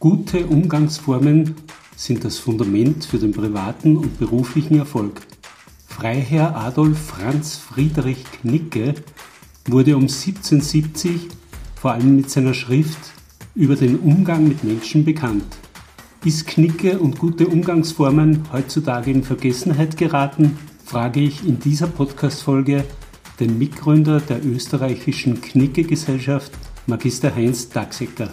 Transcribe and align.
Gute 0.00 0.46
Umgangsformen 0.46 1.56
sind 1.96 2.24
das 2.24 2.38
Fundament 2.38 3.04
für 3.04 3.18
den 3.18 3.32
privaten 3.32 3.96
und 3.96 4.16
beruflichen 4.16 4.78
Erfolg. 4.78 5.22
Freiherr 5.88 6.54
Adolf 6.54 6.96
Franz 6.96 7.56
Friedrich 7.56 8.22
Knicke 8.40 8.94
wurde 9.66 9.96
um 9.96 10.02
1770 10.02 11.26
vor 11.74 11.90
allem 11.90 12.14
mit 12.14 12.30
seiner 12.30 12.54
Schrift 12.54 13.12
über 13.56 13.74
den 13.74 13.98
Umgang 13.98 14.46
mit 14.46 14.62
Menschen 14.62 15.04
bekannt. 15.04 15.56
Ist 16.24 16.46
Knicke 16.46 17.00
und 17.00 17.18
gute 17.18 17.48
Umgangsformen 17.48 18.44
heutzutage 18.52 19.10
in 19.10 19.24
Vergessenheit 19.24 19.96
geraten, 19.96 20.56
frage 20.84 21.18
ich 21.18 21.44
in 21.44 21.58
dieser 21.58 21.88
Podcast-Folge 21.88 22.84
den 23.40 23.58
Mitgründer 23.58 24.20
der 24.20 24.46
österreichischen 24.46 25.40
Knicke-Gesellschaft, 25.40 26.52
Magister 26.86 27.34
Heinz 27.34 27.68
Dachsecker. 27.68 28.30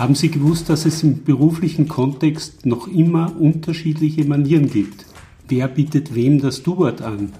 Haben 0.00 0.14
Sie 0.14 0.30
gewusst, 0.30 0.70
dass 0.70 0.86
es 0.86 1.02
im 1.02 1.24
beruflichen 1.24 1.86
Kontext 1.86 2.64
noch 2.64 2.88
immer 2.88 3.38
unterschiedliche 3.38 4.24
Manieren 4.24 4.70
gibt? 4.70 5.04
Wer 5.46 5.68
bietet 5.68 6.14
wem 6.14 6.40
das 6.40 6.62
Du-Wort 6.62 7.02
an? 7.02 7.34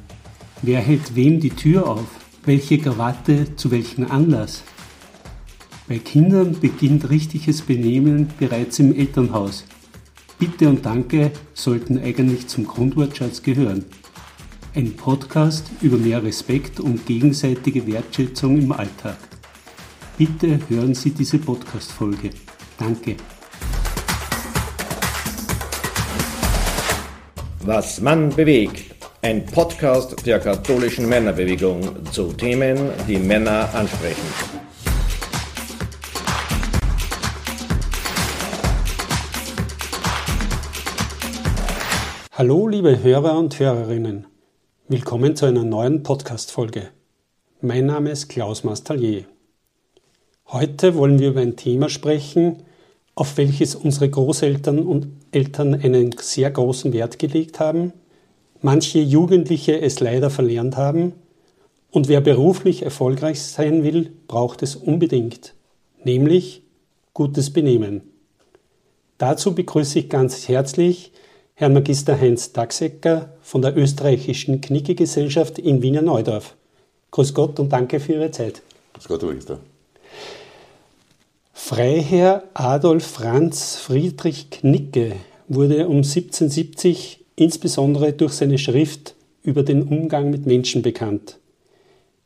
Wer 0.61 0.81
hält 0.81 1.17
wem 1.17 1.41
die 1.41 1.49
Tür 1.49 1.89
auf? 1.89 2.05
Welche 2.45 2.77
Krawatte 2.77 3.57
zu 3.57 3.71
welchem 3.71 4.11
Anlass? 4.11 4.63
Bei 5.89 5.97
Kindern 5.97 6.55
beginnt 6.61 7.09
richtiges 7.09 7.63
Benehmen 7.63 8.29
bereits 8.39 8.79
im 8.79 8.95
Elternhaus. 8.95 9.65
Bitte 10.39 10.69
und 10.69 10.85
Danke 10.85 11.33
sollten 11.55 11.99
eigentlich 11.99 12.47
zum 12.49 12.67
Grundwortschatz 12.67 13.41
gehören. 13.41 13.87
Ein 14.75 14.93
Podcast 14.97 15.71
über 15.81 15.97
mehr 15.97 16.23
Respekt 16.23 16.79
und 16.79 17.07
gegenseitige 17.07 17.87
Wertschätzung 17.87 18.59
im 18.59 18.73
Alltag. 18.73 19.17
Bitte 20.19 20.61
hören 20.69 20.95
Sie 20.95 21.13
diese 21.13 21.39
Podcast-Folge. 21.39 22.29
Danke. 22.81 23.17
Was 27.63 28.01
Mann 28.01 28.31
bewegt. 28.31 28.95
Ein 29.21 29.45
Podcast 29.45 30.27
der 30.27 30.41
katholischen 30.41 31.07
Männerbewegung 31.07 32.11
zu 32.11 32.33
Themen, 32.33 32.89
die 33.07 33.19
Männer 33.19 33.69
ansprechen. 33.75 34.27
Hallo 42.33 42.67
liebe 42.67 43.03
Hörer 43.03 43.39
und 43.39 43.59
Hörerinnen. 43.59 44.27
Willkommen 44.89 45.37
zu 45.37 45.45
einer 45.45 45.65
neuen 45.65 46.03
Podcast-Folge. 46.03 46.89
Mein 47.61 47.85
Name 47.85 48.09
ist 48.13 48.29
Klaus 48.29 48.65
Mastallier. 48.65 49.25
Heute 50.47 50.95
wollen 50.95 51.19
wir 51.19 51.29
über 51.29 51.43
ein 51.43 51.57
Thema 51.57 51.91
sprechen, 51.91 52.65
auf 53.21 53.37
welches 53.37 53.75
unsere 53.75 54.09
Großeltern 54.09 54.79
und 54.79 55.09
Eltern 55.31 55.75
einen 55.75 56.13
sehr 56.19 56.51
großen 56.51 56.95
Wert 56.95 57.19
gelegt 57.19 57.61
haben, 57.61 57.93
manche 58.63 58.99
Jugendliche 58.99 59.79
es 59.79 60.01
leider 60.01 60.31
verlernt 60.31 60.79
haben 60.79 61.13
und 61.91 62.09
wer 62.09 62.23
beruflich 62.23 62.81
erfolgreich 62.81 63.43
sein 63.43 63.85
will, 63.85 64.11
braucht 64.27 64.63
es 64.63 64.75
unbedingt, 64.75 65.55
nämlich 66.03 66.63
gutes 67.13 67.53
Benehmen. 67.53 68.01
Dazu 69.19 69.55
begrüße 69.55 69.99
ich 69.99 70.09
ganz 70.09 70.49
herzlich 70.49 71.13
Herrn 71.53 71.75
Magister 71.75 72.19
Heinz 72.19 72.55
Dachsecker 72.55 73.35
von 73.43 73.61
der 73.61 73.77
österreichischen 73.77 74.63
Knicke-Gesellschaft 74.63 75.59
in 75.59 75.83
Wiener 75.83 76.01
Neudorf. 76.01 76.57
Grüß 77.11 77.35
Gott 77.35 77.61
und 77.61 77.71
danke 77.71 78.01
für 78.01 78.15
Ihre 78.15 78.31
Zeit. 78.31 78.63
Grüß 78.95 79.09
Gott, 79.09 79.23
Magister. 79.23 79.61
Freiherr 81.63 82.43
Adolf 82.55 83.07
Franz 83.07 83.77
Friedrich 83.77 84.51
Knicke 84.51 85.13
wurde 85.47 85.87
um 85.87 85.99
1770 85.99 87.25
insbesondere 87.37 88.13
durch 88.13 88.33
seine 88.33 88.59
Schrift 88.59 89.15
über 89.45 89.63
den 89.63 89.85
Umgang 89.85 90.31
mit 90.31 90.47
Menschen 90.47 90.83
bekannt. 90.83 91.39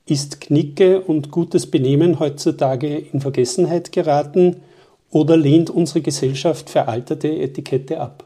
Ist 0.07 0.41
Knicke 0.41 1.03
und 1.03 1.31
gutes 1.31 1.71
Benehmen 1.71 2.21
heutzutage 2.21 2.97
in 2.97 3.21
Vergessenheit 3.21 3.93
geraten 3.93 4.63
oder 5.11 5.37
lehnt 5.37 5.69
unsere 5.69 6.01
Gesellschaft 6.01 6.71
veraltete 6.71 7.29
Etikette 7.29 8.01
ab? 8.01 8.25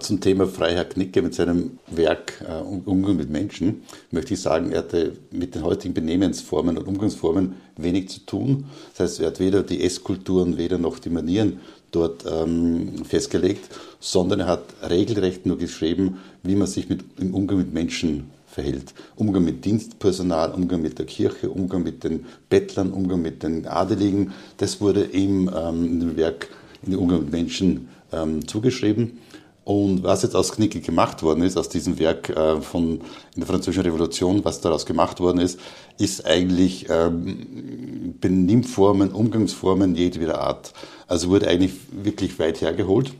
Zum 0.00 0.20
Thema 0.20 0.46
Freiherr 0.46 0.84
Knicke 0.84 1.22
mit 1.22 1.34
seinem 1.34 1.78
Werk 1.86 2.44
äh, 2.46 2.60
Umgang 2.60 3.16
mit 3.16 3.30
Menschen 3.30 3.84
möchte 4.10 4.34
ich 4.34 4.40
sagen, 4.40 4.70
er 4.70 4.80
hatte 4.80 5.14
mit 5.30 5.54
den 5.54 5.62
heutigen 5.62 5.94
Benehmensformen 5.94 6.76
und 6.76 6.86
Umgangsformen 6.86 7.54
wenig 7.76 8.10
zu 8.10 8.20
tun. 8.20 8.66
Das 8.90 9.00
heißt, 9.00 9.20
er 9.20 9.28
hat 9.28 9.40
weder 9.40 9.62
die 9.62 9.82
Esskulturen, 9.82 10.58
weder 10.58 10.76
noch 10.76 10.98
die 10.98 11.08
Manieren 11.08 11.60
dort 11.90 12.26
ähm, 12.30 13.02
festgelegt, 13.06 13.70
sondern 13.98 14.40
er 14.40 14.46
hat 14.48 14.64
regelrecht 14.90 15.46
nur 15.46 15.56
geschrieben, 15.56 16.18
wie 16.42 16.54
man 16.54 16.66
sich 16.66 16.90
mit, 16.90 17.02
im 17.18 17.34
Umgang 17.34 17.56
mit 17.56 17.72
Menschen 17.72 18.30
verhält. 18.46 18.92
Umgang 19.16 19.44
mit 19.44 19.64
Dienstpersonal, 19.64 20.52
Umgang 20.52 20.82
mit 20.82 20.98
der 20.98 21.06
Kirche, 21.06 21.48
Umgang 21.48 21.82
mit 21.82 22.04
den 22.04 22.26
Bettlern, 22.50 22.92
Umgang 22.92 23.22
mit 23.22 23.42
den 23.42 23.66
Adeligen. 23.66 24.32
Das 24.58 24.82
wurde 24.82 25.06
ihm 25.06 25.50
ähm, 25.56 25.84
in 25.86 26.00
dem 26.00 26.16
Werk 26.18 26.48
in 26.86 26.94
Umgang 26.94 27.20
mit 27.20 27.32
Menschen 27.32 27.88
ähm, 28.12 28.46
zugeschrieben. 28.46 29.18
Und 29.68 30.02
was 30.02 30.22
jetzt 30.22 30.34
aus 30.34 30.52
Knicke 30.52 30.80
gemacht 30.80 31.22
worden 31.22 31.42
ist, 31.42 31.58
aus 31.58 31.68
diesem 31.68 31.98
Werk 31.98 32.30
äh, 32.30 32.58
von 32.62 33.02
in 33.34 33.40
der 33.40 33.46
Französischen 33.46 33.82
Revolution, 33.82 34.42
was 34.42 34.62
daraus 34.62 34.86
gemacht 34.86 35.20
worden 35.20 35.40
ist, 35.40 35.60
ist 35.98 36.24
eigentlich 36.24 36.86
ähm, 36.88 38.14
Benimmformen, 38.18 39.12
Umgangsformen 39.12 39.94
jedweder 39.94 40.40
Art. 40.40 40.72
Also 41.06 41.28
wurde 41.28 41.48
eigentlich 41.48 41.72
wirklich 41.92 42.38
weit 42.38 42.62
hergeholt. 42.62 43.12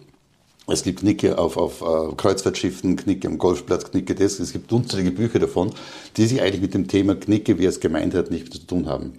Es 0.67 0.85
gibt 0.85 1.01
Knicke 1.01 1.37
auf, 1.37 1.59
auf 1.59 1.83
uh, 1.83 2.15
Kreuzfahrtschiffen, 2.15 2.97
Knicke 2.97 3.29
am 3.29 3.37
Golfplatz, 3.37 3.91
Knicke 3.91 4.15
das. 4.15 4.41
Es 4.41 4.55
gibt 4.55 4.73
unzählige 4.73 5.11
Bücher 5.11 5.41
davon, 5.41 5.73
die 6.17 6.25
sich 6.25 6.41
eigentlich 6.41 6.63
mit 6.63 6.73
dem 6.73 6.89
Thema 6.89 7.15
Knicke, 7.15 7.59
wie 7.59 7.67
er 7.67 7.71
es 7.71 7.81
gemeint 7.81 8.15
hat, 8.15 8.31
nichts 8.31 8.59
zu 8.59 8.67
tun 8.67 8.87
haben. 8.87 9.19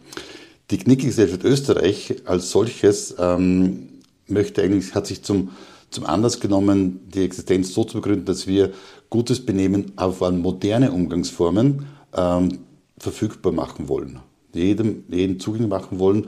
Die 0.72 0.80
Knicke-Gesellschaft 0.80 1.44
Österreich 1.44 2.24
als 2.26 2.50
solches 2.50 3.14
ähm, 3.20 3.90
möchte 4.26 4.64
eigentlich, 4.64 4.96
hat 4.96 5.06
sich 5.06 5.22
zum 5.22 5.52
zum 5.92 6.06
Anlass 6.06 6.40
genommen, 6.40 7.02
die 7.14 7.24
Existenz 7.24 7.74
so 7.74 7.84
zu 7.84 7.98
begründen, 7.98 8.26
dass 8.26 8.48
wir 8.48 8.72
gutes 9.10 9.46
Benehmen 9.46 9.92
auf 9.96 10.22
moderne 10.32 10.92
Umgangsformen 10.92 11.86
ähm, 12.16 12.60
verfügbar 12.98 13.52
machen 13.52 13.90
wollen. 13.90 14.20
Jedem, 14.54 15.04
jeden 15.10 15.40
zugänglich 15.40 15.70
machen 15.70 16.00
wollen 16.00 16.28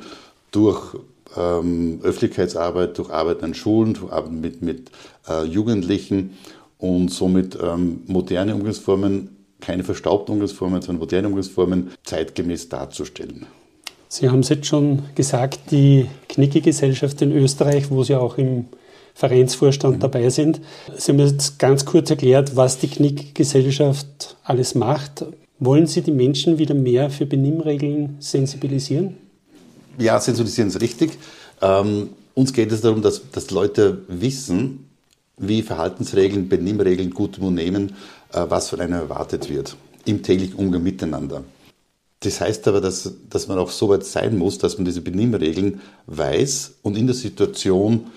durch 0.52 0.96
ähm, 1.36 2.00
Öffentlichkeitsarbeit, 2.04 2.98
durch 2.98 3.10
Arbeit 3.10 3.44
an 3.44 3.54
Schulen, 3.54 3.94
durch 3.94 4.12
Arbeit 4.12 4.32
mit, 4.32 4.62
mit 4.62 4.92
äh, 5.28 5.46
Jugendlichen 5.46 6.38
und 6.78 7.10
somit 7.10 7.58
ähm, 7.62 8.02
moderne 8.08 8.56
Umgangsformen, 8.56 9.36
keine 9.60 9.84
verstaubten 9.84 10.34
Umgangsformen, 10.34 10.82
sondern 10.82 11.00
moderne 11.00 11.28
Umgangsformen 11.28 11.92
zeitgemäß 12.04 12.70
darzustellen. 12.70 13.46
Sie 14.08 14.30
haben 14.30 14.40
es 14.40 14.50
jetzt 14.50 14.66
schon 14.66 15.04
gesagt, 15.16 15.72
die 15.72 16.08
Knicke-Gesellschaft 16.28 17.22
in 17.22 17.32
Österreich, 17.32 17.90
wo 17.92 18.04
Sie 18.04 18.16
auch 18.16 18.38
im 18.38 18.66
Vereinsvorstand 19.14 19.98
mhm. 19.98 20.00
dabei 20.00 20.30
sind. 20.30 20.62
Sie 20.98 21.12
haben 21.12 21.20
jetzt 21.20 21.60
ganz 21.60 21.86
kurz 21.86 22.10
erklärt, 22.10 22.56
was 22.56 22.80
die 22.80 22.88
Knickgesellschaft 22.88 24.36
alles 24.44 24.76
macht. 24.76 25.26
Wollen 25.60 25.88
Sie 25.88 26.02
die 26.02 26.12
Menschen 26.12 26.58
wieder 26.58 26.74
mehr 26.74 27.10
für 27.10 27.26
Benimmregeln 27.26 28.18
sensibilisieren? 28.20 29.18
Ja, 29.98 30.20
sensibilisieren 30.20 30.70
ist 30.70 30.82
richtig. 30.82 31.18
Ähm, 31.62 32.10
uns 32.34 32.54
geht 32.54 32.72
es 32.72 32.82
darum, 32.82 33.02
dass, 33.02 33.30
dass 33.32 33.52
Leute 33.52 34.02
wissen, 34.08 34.88
wie 35.38 35.62
Verhaltensregeln, 35.62 36.50
Benimmregeln, 36.50 37.12
gutem 37.12 37.44
Unternehmen, 37.44 37.96
äh, 38.32 38.46
was 38.48 38.70
von 38.70 38.80
einem 38.80 38.94
erwartet 38.94 39.50
wird 39.50 39.76
im 40.06 40.24
täglichen 40.24 40.56
Umgang 40.56 40.84
miteinander. 40.84 41.44
Das 42.22 42.40
heißt 42.40 42.68
aber, 42.68 42.82
dass, 42.82 43.12
dass 43.30 43.48
man 43.48 43.58
auch 43.58 43.72
so 43.72 43.90
weit 43.90 44.06
sein 44.06 44.38
muss, 44.38 44.58
dass 44.60 44.78
man 44.78 44.86
diese 44.86 45.02
Benimmregeln 45.02 45.82
weiß 46.06 46.76
und 46.84 46.98
in 46.98 47.08
der 47.08 47.16
Situation 47.16 48.08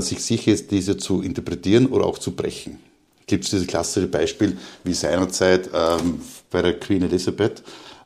sich 0.00 0.22
sicher 0.22 0.52
ist, 0.52 0.70
diese 0.70 0.96
zu 0.96 1.22
interpretieren 1.22 1.86
oder 1.86 2.04
auch 2.04 2.18
zu 2.18 2.32
brechen. 2.32 2.78
Gibt 3.26 3.44
es 3.44 3.50
dieses 3.50 3.66
klassische 3.66 4.06
Beispiel, 4.06 4.56
wie 4.84 4.94
seinerzeit 4.94 5.70
ähm, 5.74 6.20
bei 6.50 6.62
der 6.62 6.78
Queen 6.78 7.02
Elizabeth 7.02 7.62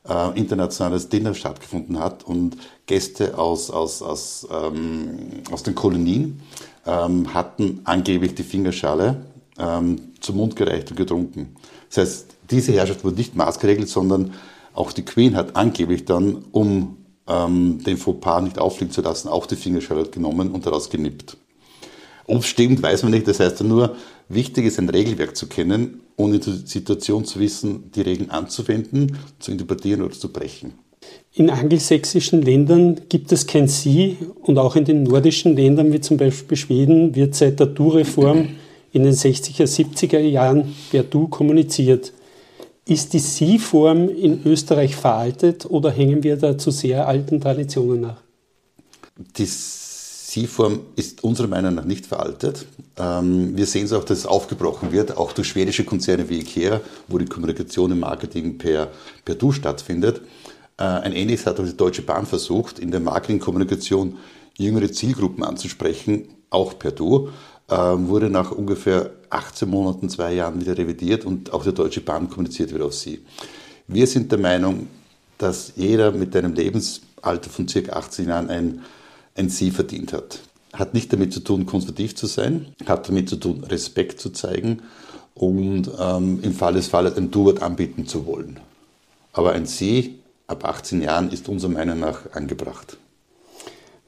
äh, 0.08 0.38
internationales 0.38 1.08
Dinner 1.08 1.34
stattgefunden 1.34 1.98
hat 1.98 2.24
und 2.24 2.56
Gäste 2.86 3.38
aus, 3.38 3.70
aus, 3.70 4.02
aus, 4.02 4.46
ähm, 4.50 5.42
aus 5.50 5.62
den 5.62 5.74
Kolonien 5.74 6.40
ähm, 6.86 7.32
hatten 7.32 7.80
angeblich 7.84 8.34
die 8.34 8.42
Fingerschale 8.42 9.24
ähm, 9.58 10.12
zum 10.20 10.36
Mund 10.36 10.56
gereicht 10.56 10.90
und 10.90 10.96
getrunken. 10.96 11.54
Das 11.88 11.98
heißt, 11.98 12.26
diese 12.50 12.72
Herrschaft 12.72 13.04
wurde 13.04 13.16
nicht 13.16 13.36
maßgeregelt, 13.36 13.88
sondern 13.88 14.34
auch 14.74 14.92
die 14.92 15.04
Queen 15.04 15.36
hat 15.36 15.54
angeblich 15.56 16.04
dann, 16.04 16.44
um 16.50 16.96
ähm, 17.28 17.82
den 17.84 17.96
Fauxpas 17.96 18.42
nicht 18.42 18.58
auffliegen 18.58 18.92
zu 18.92 19.02
lassen, 19.02 19.28
auch 19.28 19.46
die 19.46 19.56
Fingerschale 19.56 20.08
genommen 20.08 20.50
und 20.50 20.66
daraus 20.66 20.90
genippt. 20.90 21.36
Ob 22.26 22.40
es 22.40 22.46
stimmt, 22.46 22.82
weiß 22.82 23.02
man 23.02 23.12
nicht. 23.12 23.26
Das 23.26 23.40
heißt 23.40 23.62
nur, 23.62 23.96
wichtig 24.28 24.66
ist, 24.66 24.78
ein 24.78 24.88
Regelwerk 24.88 25.36
zu 25.36 25.46
kennen 25.46 26.00
und 26.16 26.34
in 26.34 26.40
der 26.40 26.54
Situation 26.66 27.24
zu 27.24 27.40
wissen, 27.40 27.90
die 27.94 28.02
Regeln 28.02 28.30
anzuwenden, 28.30 29.18
zu 29.38 29.50
interpretieren 29.50 30.02
oder 30.02 30.14
zu 30.14 30.32
brechen. 30.32 30.74
In 31.34 31.50
angelsächsischen 31.50 32.42
Ländern 32.42 33.00
gibt 33.08 33.32
es 33.32 33.46
kein 33.46 33.66
Sie 33.66 34.18
und 34.42 34.58
auch 34.58 34.76
in 34.76 34.84
den 34.84 35.02
nordischen 35.02 35.56
Ländern 35.56 35.92
wie 35.92 36.00
zum 36.00 36.16
Beispiel 36.16 36.56
Schweden 36.56 37.14
wird 37.14 37.34
seit 37.34 37.58
der 37.58 37.66
Du-Reform 37.66 38.50
in 38.92 39.04
den 39.04 39.14
60er, 39.14 39.64
70er 39.64 40.18
Jahren 40.18 40.74
per 40.90 41.02
Du 41.02 41.28
kommuniziert. 41.28 42.12
Ist 42.84 43.14
die 43.14 43.18
Sie-Form 43.18 44.08
in 44.08 44.44
Österreich 44.44 44.94
veraltet 44.94 45.66
oder 45.66 45.90
hängen 45.90 46.22
wir 46.22 46.36
da 46.36 46.58
zu 46.58 46.70
sehr 46.70 47.08
alten 47.08 47.40
Traditionen 47.40 48.02
nach? 48.02 48.20
Die 49.36 49.46
Sie-Form 50.32 50.80
ist 50.96 51.24
unserer 51.24 51.46
Meinung 51.46 51.74
nach 51.74 51.84
nicht 51.84 52.06
veraltet. 52.06 52.64
Ähm, 52.96 53.54
wir 53.54 53.66
sehen 53.66 53.84
es 53.84 53.92
auch, 53.92 54.04
dass 54.04 54.20
es 54.20 54.26
aufgebrochen 54.26 54.90
wird, 54.90 55.18
auch 55.18 55.32
durch 55.32 55.48
schwedische 55.48 55.84
Konzerne 55.84 56.30
wie 56.30 56.38
IKEA, 56.38 56.80
wo 57.08 57.18
die 57.18 57.26
Kommunikation 57.26 57.92
im 57.92 58.00
Marketing 58.00 58.56
per, 58.56 58.90
per 59.26 59.34
Du 59.34 59.52
stattfindet. 59.52 60.22
Äh, 60.78 60.84
ein 60.84 61.12
ähnliches 61.12 61.44
hat 61.44 61.60
auch 61.60 61.66
die 61.66 61.76
Deutsche 61.76 62.00
Bahn 62.00 62.24
versucht, 62.24 62.78
in 62.78 62.90
der 62.90 63.00
Marketingkommunikation 63.00 64.16
jüngere 64.56 64.90
Zielgruppen 64.90 65.44
anzusprechen, 65.44 66.28
auch 66.48 66.78
per 66.78 66.92
Du, 66.92 67.28
äh, 67.68 67.74
wurde 67.74 68.30
nach 68.30 68.52
ungefähr 68.52 69.10
18 69.28 69.68
Monaten, 69.68 70.08
zwei 70.08 70.32
Jahren 70.32 70.58
wieder 70.58 70.78
revidiert 70.78 71.26
und 71.26 71.52
auch 71.52 71.62
die 71.62 71.74
Deutsche 71.74 72.00
Bahn 72.00 72.30
kommuniziert 72.30 72.72
wieder 72.72 72.86
auf 72.86 72.94
Sie. 72.94 73.20
Wir 73.86 74.06
sind 74.06 74.32
der 74.32 74.38
Meinung, 74.38 74.86
dass 75.36 75.74
jeder 75.76 76.10
mit 76.10 76.34
einem 76.34 76.54
Lebensalter 76.54 77.50
von 77.50 77.68
circa 77.68 77.92
18 77.96 78.28
Jahren 78.28 78.48
ein, 78.48 78.80
ein 79.34 79.48
Sie 79.48 79.70
verdient 79.70 80.12
hat. 80.12 80.40
Hat 80.72 80.94
nicht 80.94 81.12
damit 81.12 81.32
zu 81.32 81.40
tun, 81.40 81.66
konservativ 81.66 82.14
zu 82.14 82.26
sein, 82.26 82.66
hat 82.86 83.08
damit 83.08 83.28
zu 83.28 83.36
tun, 83.36 83.64
Respekt 83.64 84.20
zu 84.20 84.30
zeigen 84.30 84.82
und 85.34 85.90
ähm, 85.98 86.40
im 86.42 86.52
Fall 86.54 86.74
des 86.74 86.88
Falles 86.88 87.16
ein 87.16 87.30
Du-Wort 87.30 87.62
anbieten 87.62 88.06
zu 88.06 88.26
wollen. 88.26 88.60
Aber 89.32 89.52
ein 89.52 89.66
Sie 89.66 90.20
ab 90.46 90.64
18 90.64 91.02
Jahren 91.02 91.30
ist 91.30 91.48
unserer 91.48 91.72
Meinung 91.72 92.00
nach 92.00 92.32
angebracht. 92.32 92.96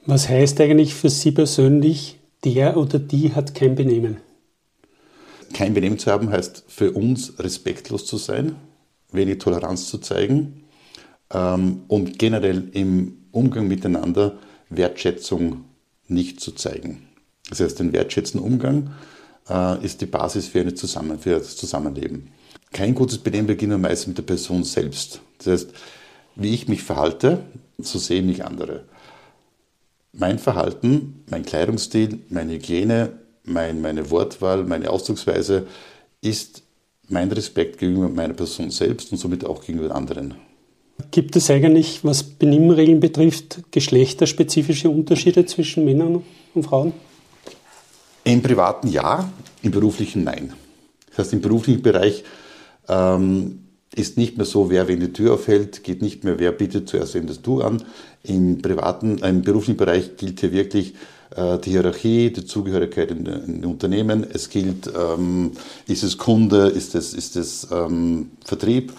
Was 0.05 0.29
heißt 0.29 0.61
eigentlich 0.61 0.93
für 0.93 1.09
Sie 1.09 1.31
persönlich, 1.31 2.19
der 2.43 2.77
oder 2.77 2.99
die 2.99 3.33
hat 3.33 3.55
kein 3.55 3.75
Benehmen? 3.75 4.17
Kein 5.53 5.73
Benehmen 5.73 5.97
zu 5.97 6.11
haben 6.11 6.29
heißt 6.29 6.65
für 6.67 6.91
uns 6.91 7.39
respektlos 7.39 8.05
zu 8.05 8.17
sein, 8.17 8.55
wenig 9.11 9.39
Toleranz 9.39 9.87
zu 9.87 9.97
zeigen 9.97 10.65
ähm, 11.33 11.83
und 11.87 12.19
generell 12.19 12.69
im 12.73 13.17
Umgang 13.31 13.67
miteinander 13.67 14.37
Wertschätzung 14.69 15.65
nicht 16.07 16.39
zu 16.39 16.51
zeigen. 16.51 17.07
Das 17.49 17.59
heißt, 17.59 17.79
ein 17.81 17.93
wertschätzender 17.93 18.45
Umgang 18.45 18.91
äh, 19.49 19.83
ist 19.83 20.01
die 20.01 20.05
Basis 20.05 20.47
für, 20.47 20.61
eine 20.61 20.73
Zusammen 20.73 21.19
für 21.19 21.31
das 21.31 21.55
Zusammenleben. 21.55 22.31
Kein 22.71 22.95
gutes 22.95 23.19
Benehmen 23.19 23.47
beginnt 23.47 23.79
meist 23.79 24.07
mit 24.07 24.17
der 24.17 24.23
Person 24.23 24.63
selbst. 24.63 25.21
Das 25.37 25.47
heißt, 25.47 25.69
wie 26.35 26.53
ich 26.53 26.67
mich 26.67 26.83
verhalte, 26.83 27.43
so 27.77 27.99
sehen 27.99 28.25
mich 28.25 28.43
andere. 28.43 28.85
Mein 30.11 30.39
Verhalten, 30.39 31.23
mein 31.29 31.45
Kleidungsstil, 31.45 32.19
meine 32.29 32.53
Hygiene, 32.53 33.13
mein, 33.43 33.81
meine 33.81 34.09
Wortwahl, 34.09 34.63
meine 34.63 34.89
Ausdrucksweise 34.89 35.67
ist 36.21 36.63
mein 37.07 37.31
Respekt 37.31 37.77
gegenüber 37.77 38.09
meiner 38.09 38.33
Person 38.33 38.71
selbst 38.71 39.11
und 39.11 39.17
somit 39.17 39.45
auch 39.45 39.63
gegenüber 39.63 39.93
anderen. 39.93 40.35
Gibt 41.11 41.35
es 41.35 41.49
eigentlich, 41.49 42.03
was 42.03 42.23
Benimmregeln 42.23 42.99
betrifft, 42.99 43.59
geschlechterspezifische 43.71 44.89
Unterschiede 44.89 45.45
zwischen 45.45 45.85
Männern 45.85 46.23
und 46.53 46.63
Frauen? 46.63 46.93
Im 48.23 48.41
privaten 48.41 48.87
ja, 48.87 49.29
im 49.61 49.71
beruflichen 49.71 50.23
nein. 50.23 50.53
Das 51.09 51.19
heißt, 51.19 51.33
im 51.33 51.41
beruflichen 51.41 51.81
Bereich 51.81 52.23
ähm, 52.87 53.59
ist 53.93 54.17
nicht 54.17 54.37
mehr 54.37 54.45
so, 54.45 54.69
wer 54.69 54.87
wen 54.87 54.99
die 54.99 55.13
Tür 55.13 55.33
aufhält, 55.33 55.83
geht 55.83 56.01
nicht 56.01 56.23
mehr, 56.23 56.39
wer 56.39 56.51
bietet 56.51 56.89
zuerst 56.89 57.13
wem 57.13 57.27
das 57.27 57.41
Du 57.41 57.61
an. 57.61 57.83
Im 58.23 58.61
privaten, 58.61 59.21
äh, 59.21 59.29
im 59.29 59.41
beruflichen 59.41 59.77
Bereich 59.77 60.17
gilt 60.17 60.39
hier 60.39 60.51
wirklich 60.51 60.95
äh, 61.35 61.59
die 61.59 61.71
Hierarchie, 61.71 62.31
die 62.31 62.45
Zugehörigkeit 62.45 63.11
in, 63.11 63.25
in 63.25 63.65
Unternehmen. 63.65 64.25
Es 64.31 64.49
gilt, 64.49 64.87
ähm, 64.87 65.51
ist 65.87 66.03
es 66.03 66.17
Kunde, 66.17 66.67
ist 66.67 66.95
es, 66.95 67.13
ist 67.13 67.35
es 67.35 67.67
ähm, 67.71 68.31
Vertrieb, 68.43 68.93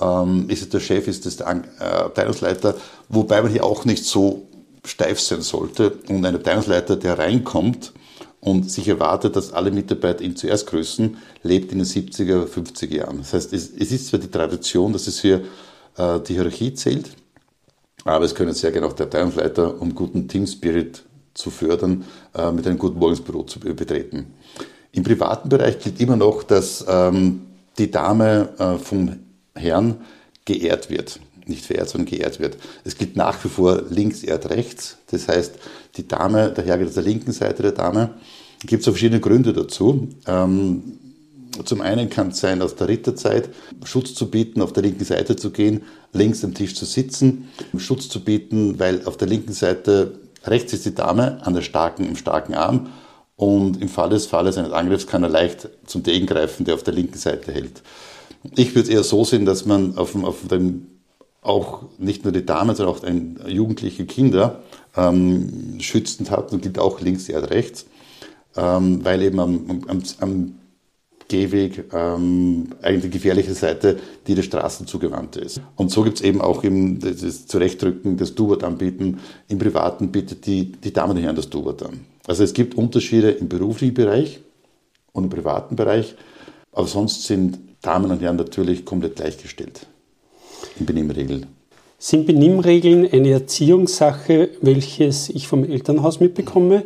ähm, 0.00 0.48
ist 0.48 0.62
es 0.62 0.68
der 0.68 0.80
Chef, 0.80 1.06
ist 1.08 1.26
es 1.26 1.36
der 1.36 1.46
äh, 1.48 1.84
Abteilungsleiter, 1.84 2.76
wobei 3.08 3.42
man 3.42 3.50
hier 3.50 3.64
auch 3.64 3.84
nicht 3.84 4.04
so 4.04 4.48
steif 4.84 5.20
sein 5.20 5.42
sollte. 5.42 5.98
Und 6.08 6.24
ein 6.24 6.34
Abteilungsleiter, 6.34 6.96
der 6.96 7.18
reinkommt, 7.18 7.92
und 8.42 8.68
sich 8.68 8.88
erwartet, 8.88 9.36
dass 9.36 9.52
alle 9.52 9.70
Mitarbeiter 9.70 10.22
ihn 10.22 10.34
zuerst 10.34 10.66
grüßen, 10.66 11.16
lebt 11.44 11.70
in 11.70 11.78
den 11.78 11.86
70er, 11.86 12.44
50er 12.46 12.96
Jahren. 12.96 13.18
Das 13.18 13.32
heißt, 13.32 13.52
es, 13.52 13.70
es 13.70 13.92
ist 13.92 14.08
zwar 14.08 14.18
die 14.18 14.30
Tradition, 14.30 14.92
dass 14.92 15.06
es 15.06 15.20
hier 15.20 15.44
äh, 15.96 16.18
die 16.18 16.34
Hierarchie 16.34 16.74
zählt, 16.74 17.10
aber 18.04 18.24
es 18.24 18.34
können 18.34 18.52
sehr 18.52 18.72
gerne 18.72 18.88
auch 18.88 18.94
der 18.94 19.06
Abteilungsleiter, 19.06 19.80
um 19.80 19.94
guten 19.94 20.26
Team 20.26 20.48
Spirit 20.48 21.04
zu 21.34 21.50
fördern, 21.50 22.04
äh, 22.34 22.50
mit 22.50 22.66
einem 22.66 22.78
guten 22.78 22.98
Morgensbüro 22.98 23.44
zu 23.44 23.60
betreten. 23.60 24.34
Im 24.90 25.04
privaten 25.04 25.48
Bereich 25.48 25.78
gilt 25.78 26.00
immer 26.00 26.16
noch, 26.16 26.42
dass 26.42 26.84
ähm, 26.88 27.42
die 27.78 27.92
Dame 27.92 28.48
äh, 28.58 28.76
vom 28.76 29.20
Herrn 29.54 29.96
geehrt 30.44 30.90
wird. 30.90 31.20
Nicht 31.46 31.66
verehrt, 31.66 31.88
sondern 31.88 32.10
geehrt 32.10 32.38
wird. 32.40 32.56
Es 32.84 32.96
gilt 32.96 33.16
nach 33.16 33.42
wie 33.44 33.48
vor 33.48 33.82
links 33.90 34.22
ehrt 34.22 34.50
rechts. 34.50 34.98
Das 35.10 35.28
heißt, 35.28 35.54
die 35.96 36.06
Dame, 36.06 36.52
der 36.52 36.64
Herr 36.64 36.78
geht 36.78 36.88
auf 36.88 36.94
der 36.94 37.02
linken 37.02 37.32
Seite 37.32 37.62
der 37.62 37.72
Dame. 37.72 38.10
Gibt 38.64 38.80
es 38.80 38.84
verschiedene 38.84 39.20
Gründe 39.20 39.52
dazu. 39.52 40.08
Ähm, 40.26 40.98
zum 41.64 41.80
einen 41.80 42.08
kann 42.08 42.28
es 42.28 42.40
sein, 42.40 42.62
aus 42.62 42.76
der 42.76 42.88
Ritterzeit 42.88 43.50
Schutz 43.84 44.14
zu 44.14 44.30
bieten, 44.30 44.62
auf 44.62 44.72
der 44.72 44.84
linken 44.84 45.04
Seite 45.04 45.36
zu 45.36 45.50
gehen, 45.50 45.82
links 46.12 46.44
am 46.44 46.54
Tisch 46.54 46.74
zu 46.74 46.86
sitzen, 46.86 47.50
Schutz 47.76 48.08
zu 48.08 48.24
bieten, 48.24 48.78
weil 48.78 49.04
auf 49.04 49.16
der 49.16 49.28
linken 49.28 49.52
Seite 49.52 50.20
rechts 50.44 50.72
ist 50.72 50.86
die 50.86 50.94
Dame 50.94 51.44
an 51.44 51.54
der 51.54 51.62
starken, 51.62 52.06
im 52.06 52.16
starken 52.16 52.54
Arm 52.54 52.88
und 53.36 53.82
im 53.82 53.88
Fall 53.88 54.10
des 54.10 54.26
Falles 54.26 54.56
eines 54.56 54.72
Angriffs 54.72 55.06
kann 55.06 55.22
er 55.22 55.28
leicht 55.28 55.68
zum 55.86 56.02
Degen 56.02 56.26
greifen, 56.26 56.64
der 56.64 56.74
auf 56.74 56.84
der 56.84 56.94
linken 56.94 57.18
Seite 57.18 57.52
hält. 57.52 57.82
Ich 58.56 58.74
würde 58.74 58.88
es 58.88 58.94
eher 58.94 59.04
so 59.04 59.24
sehen, 59.24 59.44
dass 59.44 59.66
man 59.66 59.96
auf 59.96 60.14
auf 60.16 60.48
dem 60.48 60.86
auch 61.42 61.82
nicht 61.98 62.24
nur 62.24 62.32
die 62.32 62.46
Damen, 62.46 62.74
sondern 62.74 62.94
auch 62.94 63.02
ein, 63.02 63.40
jugendliche 63.46 64.06
Kinder 64.06 64.62
ähm, 64.96 65.78
schützend 65.80 66.30
hat 66.30 66.52
und 66.52 66.62
gilt 66.62 66.78
auch 66.78 67.00
links, 67.00 67.28
eher 67.28 67.50
rechts, 67.50 67.86
ähm, 68.56 69.04
weil 69.04 69.22
eben 69.22 69.40
am, 69.40 69.82
am, 69.88 70.02
am 70.20 70.54
Gehweg 71.26 71.92
ähm, 71.92 72.68
eigentlich 72.80 73.04
die 73.04 73.10
gefährliche 73.10 73.54
Seite, 73.54 73.98
die 74.26 74.34
der 74.34 74.42
Straßen 74.42 74.86
zugewandt 74.86 75.36
ist. 75.36 75.60
Und 75.76 75.90
so 75.90 76.02
gibt 76.02 76.18
es 76.18 76.22
eben 76.22 76.40
auch 76.40 76.62
im, 76.62 77.00
das 77.00 77.46
Zurechtdrücken, 77.46 78.16
das 78.16 78.34
Du-Wort 78.34 78.62
anbieten. 78.62 79.18
Im 79.48 79.58
Privaten 79.58 80.12
bietet 80.12 80.46
die, 80.46 80.72
die 80.72 80.92
Damen 80.92 81.16
und 81.16 81.22
Herren 81.22 81.36
das 81.36 81.50
Du-Wort 81.50 81.82
an. 81.82 82.00
Also 82.26 82.44
es 82.44 82.52
gibt 82.52 82.76
Unterschiede 82.76 83.30
im 83.30 83.48
beruflichen 83.48 83.94
Bereich 83.94 84.40
und 85.12 85.24
im 85.24 85.30
privaten 85.30 85.74
Bereich, 85.74 86.14
aber 86.70 86.86
sonst 86.86 87.24
sind 87.24 87.58
Damen 87.82 88.10
und 88.10 88.22
Herren 88.22 88.36
natürlich 88.36 88.84
komplett 88.84 89.16
gleichgestellt 89.16 89.86
in 90.78 90.86
Benimmregeln. 90.86 91.46
Sind 91.98 92.26
Benimmregeln 92.26 93.08
eine 93.12 93.30
Erziehungssache, 93.30 94.50
welches 94.60 95.28
ich 95.28 95.46
vom 95.46 95.64
Elternhaus 95.64 96.20
mitbekomme? 96.20 96.84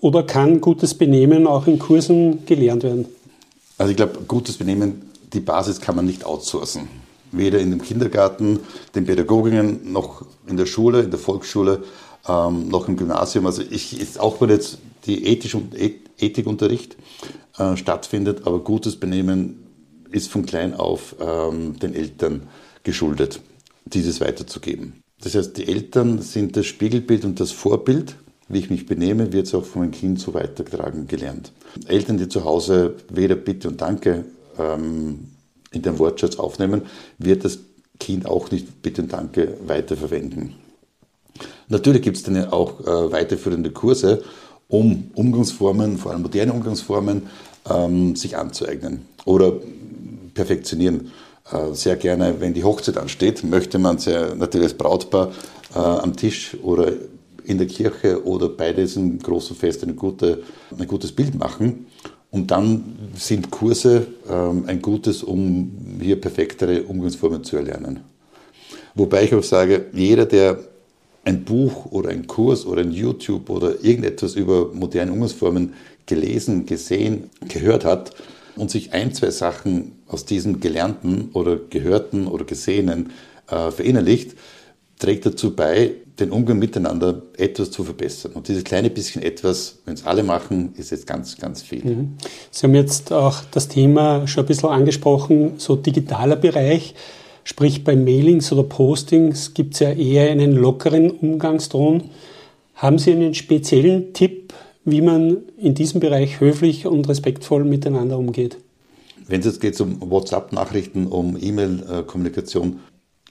Oder 0.00 0.24
kann 0.24 0.60
gutes 0.60 0.94
Benehmen 0.94 1.46
auch 1.46 1.66
in 1.68 1.78
Kursen 1.78 2.44
gelernt 2.44 2.82
werden? 2.82 3.06
Also 3.78 3.90
ich 3.90 3.96
glaube, 3.96 4.18
gutes 4.26 4.56
Benehmen, 4.56 5.10
die 5.32 5.40
Basis 5.40 5.80
kann 5.80 5.96
man 5.96 6.06
nicht 6.06 6.26
outsourcen. 6.26 6.88
Weder 7.30 7.60
in 7.60 7.70
dem 7.70 7.80
Kindergarten, 7.80 8.60
den 8.94 9.06
Pädagoginnen, 9.06 9.92
noch 9.92 10.24
in 10.46 10.56
der 10.56 10.66
Schule, 10.66 11.02
in 11.02 11.10
der 11.10 11.20
Volksschule, 11.20 11.84
ähm, 12.28 12.68
noch 12.68 12.88
im 12.88 12.96
Gymnasium. 12.96 13.46
Also 13.46 13.62
ich, 13.68 14.00
ist 14.00 14.20
auch 14.20 14.40
wenn 14.40 14.50
jetzt 14.50 14.78
die 15.06 15.26
Ethisch 15.26 15.54
und 15.54 15.74
Ethikunterricht 16.18 16.96
äh, 17.58 17.76
stattfindet, 17.76 18.46
aber 18.46 18.58
gutes 18.58 18.96
Benehmen 18.96 19.62
ist 20.12 20.30
von 20.30 20.46
klein 20.46 20.74
auf 20.74 21.16
ähm, 21.20 21.78
den 21.78 21.94
Eltern 21.94 22.42
geschuldet, 22.82 23.40
dieses 23.84 24.20
weiterzugeben. 24.20 25.02
Das 25.22 25.34
heißt, 25.34 25.56
die 25.56 25.68
Eltern 25.68 26.20
sind 26.20 26.56
das 26.56 26.66
Spiegelbild 26.66 27.24
und 27.24 27.40
das 27.40 27.52
Vorbild. 27.52 28.16
Wie 28.48 28.58
ich 28.58 28.70
mich 28.70 28.86
benehme, 28.86 29.32
wird 29.32 29.46
es 29.46 29.54
auch 29.54 29.64
von 29.64 29.82
meinem 29.82 29.92
Kind 29.92 30.20
so 30.20 30.34
weitergetragen 30.34 31.06
gelernt. 31.06 31.52
Eltern, 31.86 32.18
die 32.18 32.28
zu 32.28 32.44
Hause 32.44 32.96
weder 33.08 33.36
Bitte 33.36 33.68
und 33.68 33.80
Danke 33.80 34.24
ähm, 34.58 35.30
in 35.70 35.82
den 35.82 35.98
Wortschatz 35.98 36.36
aufnehmen, 36.36 36.82
wird 37.18 37.44
das 37.44 37.60
Kind 37.98 38.26
auch 38.26 38.50
nicht 38.50 38.82
Bitte 38.82 39.02
und 39.02 39.12
Danke 39.12 39.56
weiterverwenden. 39.66 40.54
Natürlich 41.68 42.02
gibt 42.02 42.16
es 42.16 42.24
dann 42.24 42.44
auch 42.46 42.80
äh, 42.80 43.12
weiterführende 43.12 43.70
Kurse, 43.70 44.22
um 44.68 45.10
Umgangsformen, 45.14 45.98
vor 45.98 46.12
allem 46.12 46.22
moderne 46.22 46.52
Umgangsformen, 46.52 47.28
ähm, 47.70 48.16
sich 48.16 48.36
anzueignen 48.36 49.06
oder 49.24 49.54
perfektionieren. 50.34 51.10
Äh, 51.50 51.74
sehr 51.74 51.96
gerne, 51.96 52.40
wenn 52.40 52.54
die 52.54 52.64
Hochzeit 52.64 52.96
ansteht, 52.98 53.44
möchte 53.44 53.78
man 53.78 53.98
sehr, 53.98 54.34
natürlich 54.34 54.68
als 54.68 54.78
Brautpaar 54.78 55.32
äh, 55.74 55.78
am 55.78 56.16
Tisch 56.16 56.56
oder 56.62 56.92
in 57.44 57.58
der 57.58 57.66
Kirche 57.66 58.24
oder 58.24 58.48
bei 58.48 58.72
diesem 58.72 59.18
großen 59.18 59.56
Fest 59.56 59.82
eine 59.82 59.94
gute, 59.94 60.42
ein 60.78 60.86
gutes 60.86 61.12
Bild 61.12 61.38
machen. 61.38 61.86
Und 62.30 62.50
dann 62.50 63.10
sind 63.14 63.50
Kurse 63.50 64.06
ähm, 64.30 64.64
ein 64.66 64.80
gutes, 64.80 65.22
um 65.22 65.98
hier 66.00 66.20
perfektere 66.20 66.82
Umgangsformen 66.84 67.44
zu 67.44 67.56
erlernen. 67.56 68.00
Wobei 68.94 69.24
ich 69.24 69.34
auch 69.34 69.42
sage, 69.42 69.86
jeder, 69.92 70.24
der 70.24 70.58
ein 71.24 71.44
Buch 71.44 71.86
oder 71.86 72.10
ein 72.10 72.26
Kurs 72.26 72.64
oder 72.66 72.82
ein 72.82 72.92
YouTube 72.92 73.50
oder 73.50 73.84
irgendetwas 73.84 74.34
über 74.34 74.70
moderne 74.72 75.12
Umgangsformen 75.12 75.74
gelesen, 76.06 76.66
gesehen, 76.66 77.30
gehört 77.48 77.84
hat 77.84 78.12
und 78.56 78.70
sich 78.70 78.92
ein, 78.92 79.14
zwei 79.14 79.30
Sachen 79.30 79.92
aus 80.06 80.24
diesem 80.24 80.60
Gelernten 80.60 81.30
oder 81.32 81.56
Gehörten 81.56 82.26
oder 82.26 82.44
Gesehenen 82.44 83.10
äh, 83.48 83.70
verinnerlicht, 83.70 84.36
trägt 84.98 85.26
dazu 85.26 85.54
bei, 85.56 85.94
den 86.20 86.30
Umgang 86.30 86.58
miteinander 86.58 87.22
etwas 87.36 87.70
zu 87.70 87.84
verbessern. 87.84 88.32
Und 88.32 88.48
dieses 88.48 88.64
kleine 88.64 88.90
bisschen 88.90 89.22
etwas, 89.22 89.78
wenn 89.84 89.94
es 89.94 90.04
alle 90.04 90.22
machen, 90.22 90.74
ist 90.76 90.90
jetzt 90.90 91.06
ganz, 91.06 91.36
ganz 91.38 91.62
viel. 91.62 91.84
Mhm. 91.84 92.16
Sie 92.50 92.66
haben 92.66 92.74
jetzt 92.74 93.12
auch 93.12 93.40
das 93.50 93.68
Thema 93.68 94.26
schon 94.26 94.44
ein 94.44 94.46
bisschen 94.46 94.68
angesprochen, 94.68 95.54
so 95.56 95.74
digitaler 95.74 96.36
Bereich. 96.36 96.94
Sprich, 97.44 97.82
bei 97.82 97.96
Mailings 97.96 98.52
oder 98.52 98.62
Postings 98.62 99.54
gibt 99.54 99.74
es 99.74 99.80
ja 99.80 99.90
eher 99.90 100.30
einen 100.30 100.52
lockeren 100.52 101.10
Umgangston. 101.10 102.04
Haben 102.74 102.98
Sie 102.98 103.12
einen 103.12 103.34
speziellen 103.34 104.12
Tipp, 104.12 104.52
wie 104.84 105.00
man 105.00 105.42
in 105.56 105.74
diesem 105.74 106.00
Bereich 106.00 106.40
höflich 106.40 106.86
und 106.86 107.08
respektvoll 107.08 107.64
miteinander 107.64 108.18
umgeht? 108.18 108.58
Wenn 109.26 109.40
es 109.40 109.46
jetzt 109.46 109.60
geht 109.60 109.80
um 109.80 110.10
WhatsApp-Nachrichten, 110.10 111.06
um 111.06 111.36
E-Mail-Kommunikation, 111.40 112.80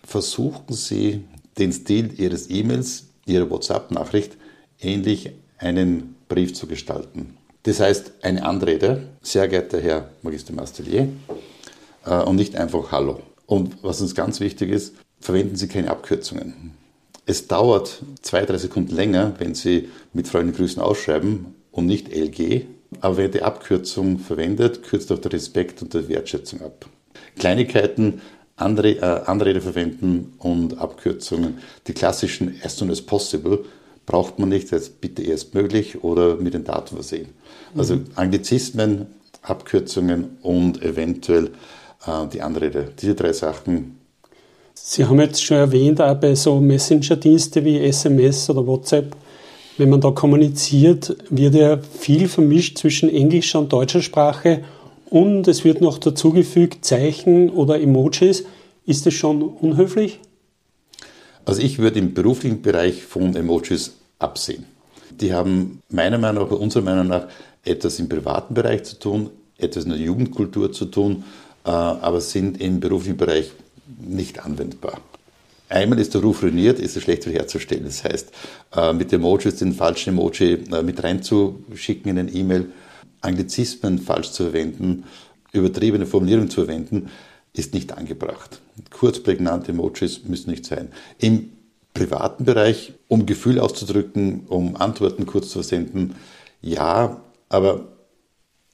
versuchen 0.03 0.74
Sie 0.74 1.25
den 1.58 1.74
Stil 1.74 2.13
Ihres 2.17 2.50
E-Mails, 2.50 3.08
Ihrer 3.25 3.50
WhatsApp-Nachricht 3.50 4.38
ähnlich 4.79 5.31
einen 5.58 6.15
Brief 6.27 6.53
zu 6.53 6.67
gestalten. 6.67 7.38
Das 7.63 7.79
heißt, 7.79 8.13
eine 8.24 8.46
Anrede, 8.46 9.10
sehr 9.22 9.48
geehrter 9.48 9.79
Herr 9.79 10.10
Magister 10.24 10.53
Mastelier, 10.53 11.10
äh, 12.05 12.24
und 12.24 12.38
nicht 12.38 12.55
einfach 12.55 12.91
Hallo. 12.91 13.20
Und 13.46 13.84
was 13.84 14.01
uns 14.01 14.15
ganz 14.15 14.39
wichtig 14.39 14.72
ist, 14.72 14.96
verwenden 15.20 15.55
Sie 15.55 15.67
keine 15.67 15.91
Abkürzungen. 15.91 16.72
Es 17.25 17.48
dauert 17.48 18.01
zwei, 18.22 18.46
drei 18.46 18.58
Sekunden 18.58 18.96
länger, 18.96 19.34
wenn 19.38 19.56
Sie 19.56 19.90
mit 20.13 20.28
Freunden 20.28 20.54
Grüßen 20.54 20.82
ausschreiben 20.82 21.56
und 21.72 21.86
nicht 21.86 22.13
LG. 22.13 22.66
Aber 23.00 23.18
wer 23.18 23.30
die 23.30 23.42
Abkürzung 23.42 24.20
verwendet, 24.20 24.84
kürzt 24.84 25.12
auch 25.12 25.20
der 25.20 25.34
Respekt 25.34 25.82
und 25.82 25.94
die 25.94 26.10
Wertschätzung 26.10 26.62
ab. 26.62 26.86
Kleinigkeiten 27.38 28.22
Anre 28.58 28.98
äh, 28.98 29.01
Anrede 29.01 29.62
verwenden 29.62 30.34
und 30.38 30.78
Abkürzungen. 30.78 31.60
Die 31.88 31.94
klassischen 31.94 32.60
as 32.63 32.78
soon 32.78 32.92
as 32.92 33.01
possible 33.01 33.66
braucht 34.06 34.40
man 34.40 34.50
nicht, 34.50 34.72
jetzt 34.72 35.01
bitte 35.01 35.24
erst 35.24 35.54
möglich 35.54 36.04
oder 36.04 36.36
mit 36.36 36.54
den 36.54 36.63
Daten 36.63 36.96
versehen. 36.96 37.30
Also 37.75 37.96
mhm. 37.96 38.06
Anglizismen, 38.16 39.08
Abkürzungen 39.42 40.38
und 40.42 40.82
eventuell 40.84 41.51
äh, 42.06 42.28
die 42.32 42.42
Anrede. 42.42 42.92
Diese 43.00 43.16
drei 43.16 43.34
Sachen. 43.34 44.00
Sie 44.74 45.06
haben 45.06 45.20
jetzt 45.20 45.44
schon 45.44 45.58
erwähnt, 45.58 46.01
auch 46.01 46.16
bei 46.16 46.36
so 46.36 46.60
Messenger-Dienste 46.60 47.63
wie 47.63 47.80
SMS 47.80 48.50
oder 48.50 48.66
WhatsApp, 48.66 49.16
wenn 49.78 49.90
man 49.90 50.01
da 50.01 50.12
kommuniziert, 50.12 51.16
wird 51.30 51.56
ja 51.56 51.78
viel 51.78 52.28
vermischt 52.28 52.78
zwischen 52.78 53.10
englischer 53.10 53.60
und 53.60 53.72
deutscher 53.72 54.01
Sprache 54.01 54.63
und 55.10 55.48
es 55.48 55.63
wird 55.63 55.82
noch 55.82 55.98
dazugefügt 55.98 56.86
Zeichen 56.86 57.50
oder 57.50 57.82
Emojis. 57.82 58.46
Ist 58.86 59.06
das 59.06 59.13
schon 59.13 59.42
unhöflich? 59.42 60.20
Also 61.46 61.62
ich 61.62 61.80
würde 61.80 62.00
im 62.00 62.13
beruflichen 62.13 62.62
Bereich 62.62 63.04
von 63.04 63.36
Emojis 63.36 63.96
absehen. 64.20 64.66
Die 65.10 65.34
haben 65.34 65.82
meiner 65.90 66.18
Meinung 66.18 66.50
nach, 66.50 66.58
unserer 66.58 66.84
Meinung 66.84 67.08
nach, 67.08 67.28
etwas 67.63 68.00
im 68.00 68.08
privaten 68.10 68.54
Bereich 68.54 68.84
zu 68.84 69.00
tun, 69.00 69.30
etwas 69.58 69.84
in 69.84 69.92
der 69.92 70.00
Jugendkultur 70.00 70.72
zu 70.72 70.86
tun, 70.86 71.24
äh, 71.66 71.70
aber 71.70 72.22
sind 72.22 72.60
im 72.62 72.80
beruflichen 72.80 73.18
Bereich 73.18 73.51
nicht 74.00 74.45
anwendbar. 74.45 75.01
Einmal 75.71 76.00
ist 76.00 76.13
der 76.13 76.21
Ruf 76.21 76.43
ruiniert, 76.43 76.79
ist 76.79 76.98
er 76.98 77.01
schlecht 77.01 77.25
wiederherzustellen. 77.25 77.86
Das 77.86 78.03
heißt, 78.03 78.31
äh, 78.75 78.91
mit 78.93 79.13
Emojis 79.13 79.55
den 79.55 79.74
falschen 79.74 80.10
Emoji 80.10 80.65
äh, 80.71 80.83
mit 80.83 81.01
reinzuschicken 81.01 82.12
in 82.12 82.19
eine 82.19 82.31
E-Mail, 82.31 82.71
Anglizismen 83.21 84.00
falsch 84.00 84.31
zu 84.31 84.43
verwenden, 84.43 85.05
übertriebene 85.53 86.05
Formulierungen 86.05 86.50
zu 86.50 86.65
verwenden, 86.65 87.10
ist 87.53 87.74
nicht 87.74 87.98
angebracht. 87.98 88.62
Kurz 88.89 89.19
prägnante 89.19 89.71
Emojis 89.71 90.25
müssen 90.25 90.51
nicht 90.51 90.65
sein. 90.65 90.89
Im 91.19 91.51
privaten 91.93 92.43
Bereich, 92.43 92.93
um 93.07 93.25
Gefühl 93.25 93.60
auszudrücken, 93.60 94.48
um 94.48 94.75
Antworten 94.75 95.25
kurz 95.25 95.48
zu 95.50 95.60
versenden, 95.60 96.15
ja, 96.62 97.21
aber 97.48 97.88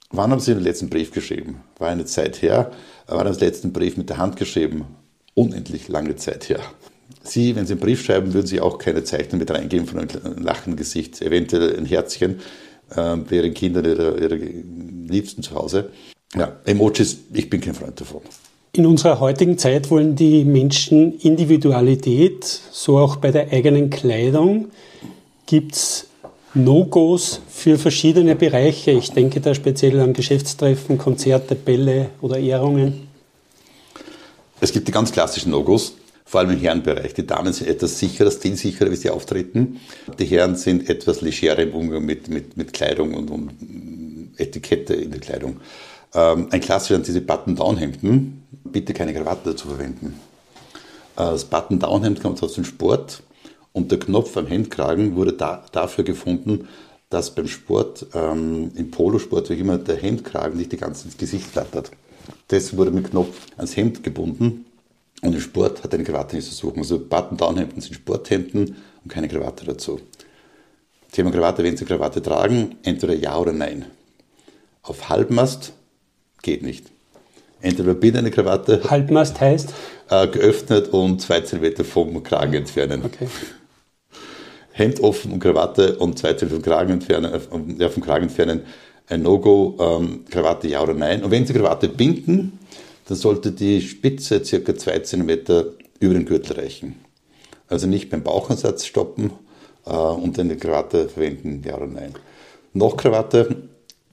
wann 0.09 0.31
haben 0.31 0.39
Sie 0.39 0.53
den 0.53 0.63
letzten 0.63 0.89
Brief 0.89 1.11
geschrieben? 1.11 1.61
War 1.77 1.89
eine 1.89 2.05
Zeit 2.05 2.41
her. 2.41 2.71
Wann 3.05 3.19
haben 3.25 3.33
Sie 3.33 3.39
den 3.39 3.49
letzten 3.49 3.73
Brief 3.73 3.97
mit 3.97 4.09
der 4.09 4.17
Hand 4.17 4.35
geschrieben? 4.35 4.85
Unendlich 5.37 5.87
lange 5.87 6.15
Zeit 6.15 6.49
her. 6.49 6.59
Sie, 7.21 7.55
wenn 7.55 7.67
Sie 7.67 7.73
einen 7.73 7.79
Brief 7.79 8.03
schreiben, 8.03 8.33
würden 8.33 8.47
Sie 8.47 8.59
auch 8.59 8.79
keine 8.79 9.03
Zeichnung 9.03 9.37
mit 9.37 9.51
reingeben 9.51 9.85
von 9.85 9.99
einem 9.99 10.43
lachenden 10.43 10.77
Gesicht, 10.77 11.21
eventuell 11.21 11.77
ein 11.77 11.85
Herzchen 11.85 12.39
äh, 12.95 13.17
bei 13.17 13.35
ihren 13.35 13.53
Kindern, 13.53 13.85
ihrer, 13.85 14.19
ihrer 14.19 14.35
Liebsten 14.35 15.43
zu 15.43 15.53
Hause. 15.53 15.91
Ja, 16.35 16.53
Emojis, 16.65 17.19
ich 17.33 17.51
bin 17.51 17.61
kein 17.61 17.75
Freund 17.75 18.01
davon. 18.01 18.21
In 18.73 18.87
unserer 18.87 19.19
heutigen 19.19 19.59
Zeit 19.59 19.91
wollen 19.91 20.15
die 20.15 20.43
Menschen 20.43 21.19
Individualität, 21.19 22.43
so 22.71 22.97
auch 22.97 23.17
bei 23.17 23.29
der 23.29 23.53
eigenen 23.53 23.91
Kleidung. 23.91 24.69
Gibt 25.45 25.75
es 25.75 26.07
No-Gos 26.55 27.41
für 27.47 27.77
verschiedene 27.77 28.35
Bereiche? 28.35 28.89
Ich 28.89 29.11
denke 29.11 29.39
da 29.39 29.53
speziell 29.53 29.99
an 29.99 30.13
Geschäftstreffen, 30.13 30.97
Konzerte, 30.97 31.53
Bälle 31.53 32.09
oder 32.21 32.39
Ehrungen. 32.39 33.06
Es 34.59 34.71
gibt 34.71 34.87
die 34.87 34.91
ganz 34.91 35.11
klassischen 35.11 35.51
No-Gos 35.51 35.93
vor 36.25 36.41
allem 36.41 36.51
im 36.51 36.59
Herrenbereich. 36.59 37.13
Die 37.13 37.25
Damen 37.25 37.53
sind 37.53 37.67
etwas 37.67 37.99
sicherer, 37.99 38.31
stilsicherer, 38.31 38.91
wie 38.91 38.95
sie 38.95 39.09
auftreten. 39.09 39.79
Die 40.19 40.25
Herren 40.25 40.55
sind 40.55 40.89
etwas 40.89 41.21
legerer 41.21 41.59
im 41.59 41.73
Umgang 41.73 42.03
mit, 42.03 42.27
mit, 42.27 42.57
mit 42.57 42.73
Kleidung 42.73 43.13
und, 43.13 43.31
und 43.31 43.51
Etikette 44.37 44.93
in 44.93 45.11
der 45.11 45.21
Kleidung. 45.21 45.57
Ähm, 46.13 46.47
ein 46.51 46.59
klassischer 46.59 46.95
sind 46.95 47.07
diese 47.07 47.21
Button-Down-Hemden. 47.21 48.43
Bitte 48.65 48.93
keine 48.93 49.13
Krawatte 49.13 49.51
dazu 49.51 49.69
verwenden. 49.69 50.19
Äh, 51.15 51.31
das 51.31 51.45
Button-Down-Hemd 51.45 52.21
kommt 52.21 52.43
aus 52.43 52.53
dem 52.53 52.65
Sport 52.65 53.23
und 53.71 53.91
der 53.91 53.99
Knopf 53.99 54.35
am 54.35 54.47
Hemdkragen 54.47 55.15
wurde 55.15 55.33
da, 55.33 55.63
dafür 55.71 56.03
gefunden, 56.03 56.67
dass 57.09 57.33
beim 57.33 57.47
Sport, 57.47 58.07
ähm, 58.13 58.71
im 58.75 58.91
Polosport, 58.91 59.49
wie 59.49 59.53
immer, 59.53 59.77
der 59.77 59.95
Hemdkragen 59.95 60.57
nicht 60.57 60.73
die 60.73 60.77
ganze 60.77 61.05
ins 61.05 61.17
Gesicht 61.17 61.45
flattert. 61.45 61.91
Das 62.47 62.75
wurde 62.75 62.91
mit 62.91 63.09
Knopf 63.09 63.35
ans 63.57 63.75
Hemd 63.75 64.03
gebunden 64.03 64.65
und 65.21 65.33
im 65.33 65.41
Sport 65.41 65.83
hat 65.83 65.93
eine 65.93 66.03
Krawatte 66.03 66.35
nicht 66.35 66.47
zu 66.47 66.53
suchen. 66.53 66.79
Also 66.79 66.99
Button-Down-Hemden 66.99 67.81
sind 67.81 67.93
Sporthemden 67.95 68.75
und 69.03 69.11
keine 69.11 69.27
Krawatte 69.27 69.65
dazu. 69.65 69.99
Thema 71.11 71.31
Krawatte, 71.31 71.63
wenn 71.63 71.77
Sie 71.77 71.85
Krawatte 71.85 72.21
tragen, 72.21 72.75
entweder 72.83 73.15
ja 73.15 73.37
oder 73.37 73.53
nein. 73.53 73.85
Auf 74.83 75.09
Halbmast 75.09 75.73
geht 76.41 76.63
nicht. 76.63 76.91
Entweder 77.61 77.93
bitte 77.95 78.19
eine 78.19 78.31
Krawatte. 78.31 78.81
Halbmast 78.89 79.39
heißt? 79.41 79.73
Äh, 80.09 80.27
geöffnet 80.27 80.89
und 80.89 81.21
zwei 81.21 81.41
Zentimeter 81.41 81.83
vom 81.83 82.21
Kragen 82.23 82.53
entfernen. 82.53 83.01
Okay. 83.03 83.27
Hemd 84.71 84.99
offen 84.99 85.31
und 85.31 85.39
Krawatte 85.39 85.97
und 85.97 86.19
zwei 86.19 86.33
Zentimeter 86.33 86.55
vom 86.55 86.61
Kragen 86.63 86.91
entfernen, 86.91 87.33
äh, 87.33 87.81
ja, 87.81 87.89
vom 87.89 88.03
Kragen 88.03 88.25
entfernen. 88.25 88.61
Ein 89.09 89.23
No-Go, 89.23 89.77
ähm, 89.79 90.25
Krawatte 90.29 90.67
ja 90.67 90.83
oder 90.83 90.93
nein. 90.93 91.23
Und 91.23 91.31
wenn 91.31 91.45
Sie 91.45 91.53
Krawatte 91.53 91.87
binden, 91.87 92.59
dann 93.07 93.17
sollte 93.17 93.51
die 93.51 93.81
Spitze 93.81 94.43
circa 94.43 94.75
zwei 94.75 94.99
Zentimeter 94.99 95.67
über 95.99 96.13
den 96.13 96.25
Gürtel 96.25 96.59
reichen. 96.59 96.95
Also 97.69 97.87
nicht 97.87 98.09
beim 98.09 98.23
Bauchansatz 98.23 98.85
stoppen 98.85 99.31
äh, 99.85 99.91
und 99.91 100.37
eine 100.39 100.57
Krawatte 100.57 101.07
verwenden, 101.09 101.61
ja 101.65 101.77
oder 101.77 101.87
nein. 101.87 102.13
Noch 102.73 102.97
Krawatte, 102.97 103.55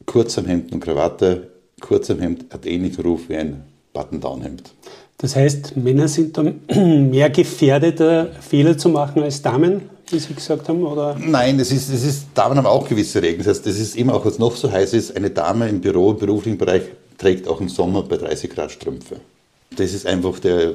kurz 0.06 0.38
am 0.38 0.46
Hemd 0.46 0.72
und 0.72 0.80
Krawatte, 0.80 1.50
kurz 1.80 2.10
am 2.10 2.20
Hemd 2.20 2.52
hat 2.52 2.66
ähnlichen 2.66 3.04
Ruf 3.04 3.28
wie 3.28 3.36
ein 3.36 3.64
Button-Down-Hemd. 3.92 4.72
Das 5.18 5.36
heißt, 5.36 5.76
Männer 5.76 6.08
sind 6.08 6.36
dann 6.36 6.60
mehr 7.10 7.30
gefährdet, 7.30 8.00
Fehler 8.40 8.78
zu 8.78 8.88
machen 8.88 9.22
als 9.22 9.42
Damen, 9.42 9.82
wie 10.08 10.18
Sie 10.18 10.34
gesagt 10.34 10.68
haben? 10.68 10.84
Oder? 10.84 11.16
Nein, 11.18 11.58
das 11.58 11.70
ist, 11.70 11.92
das 11.92 12.04
ist, 12.04 12.26
Damen 12.34 12.56
haben 12.56 12.66
auch 12.66 12.88
gewisse 12.88 13.22
Regeln. 13.22 13.38
Das 13.38 13.48
heißt, 13.48 13.66
das 13.66 13.78
ist 13.78 13.96
immer 13.96 14.14
auch, 14.14 14.24
was 14.24 14.38
noch 14.38 14.56
so 14.56 14.70
heiß 14.70 14.92
ist, 14.94 15.16
eine 15.16 15.30
Dame 15.30 15.68
im 15.68 15.80
Büro, 15.80 16.12
im 16.12 16.18
beruflichen 16.18 16.58
Bereich 16.58 16.82
trägt 17.18 17.48
auch 17.48 17.60
im 17.60 17.68
Sommer 17.68 18.02
bei 18.02 18.16
30 18.16 18.50
Grad 18.50 18.70
Strümpfe. 18.70 19.16
Das 19.76 19.92
ist 19.92 20.06
einfach 20.06 20.38
der, 20.38 20.72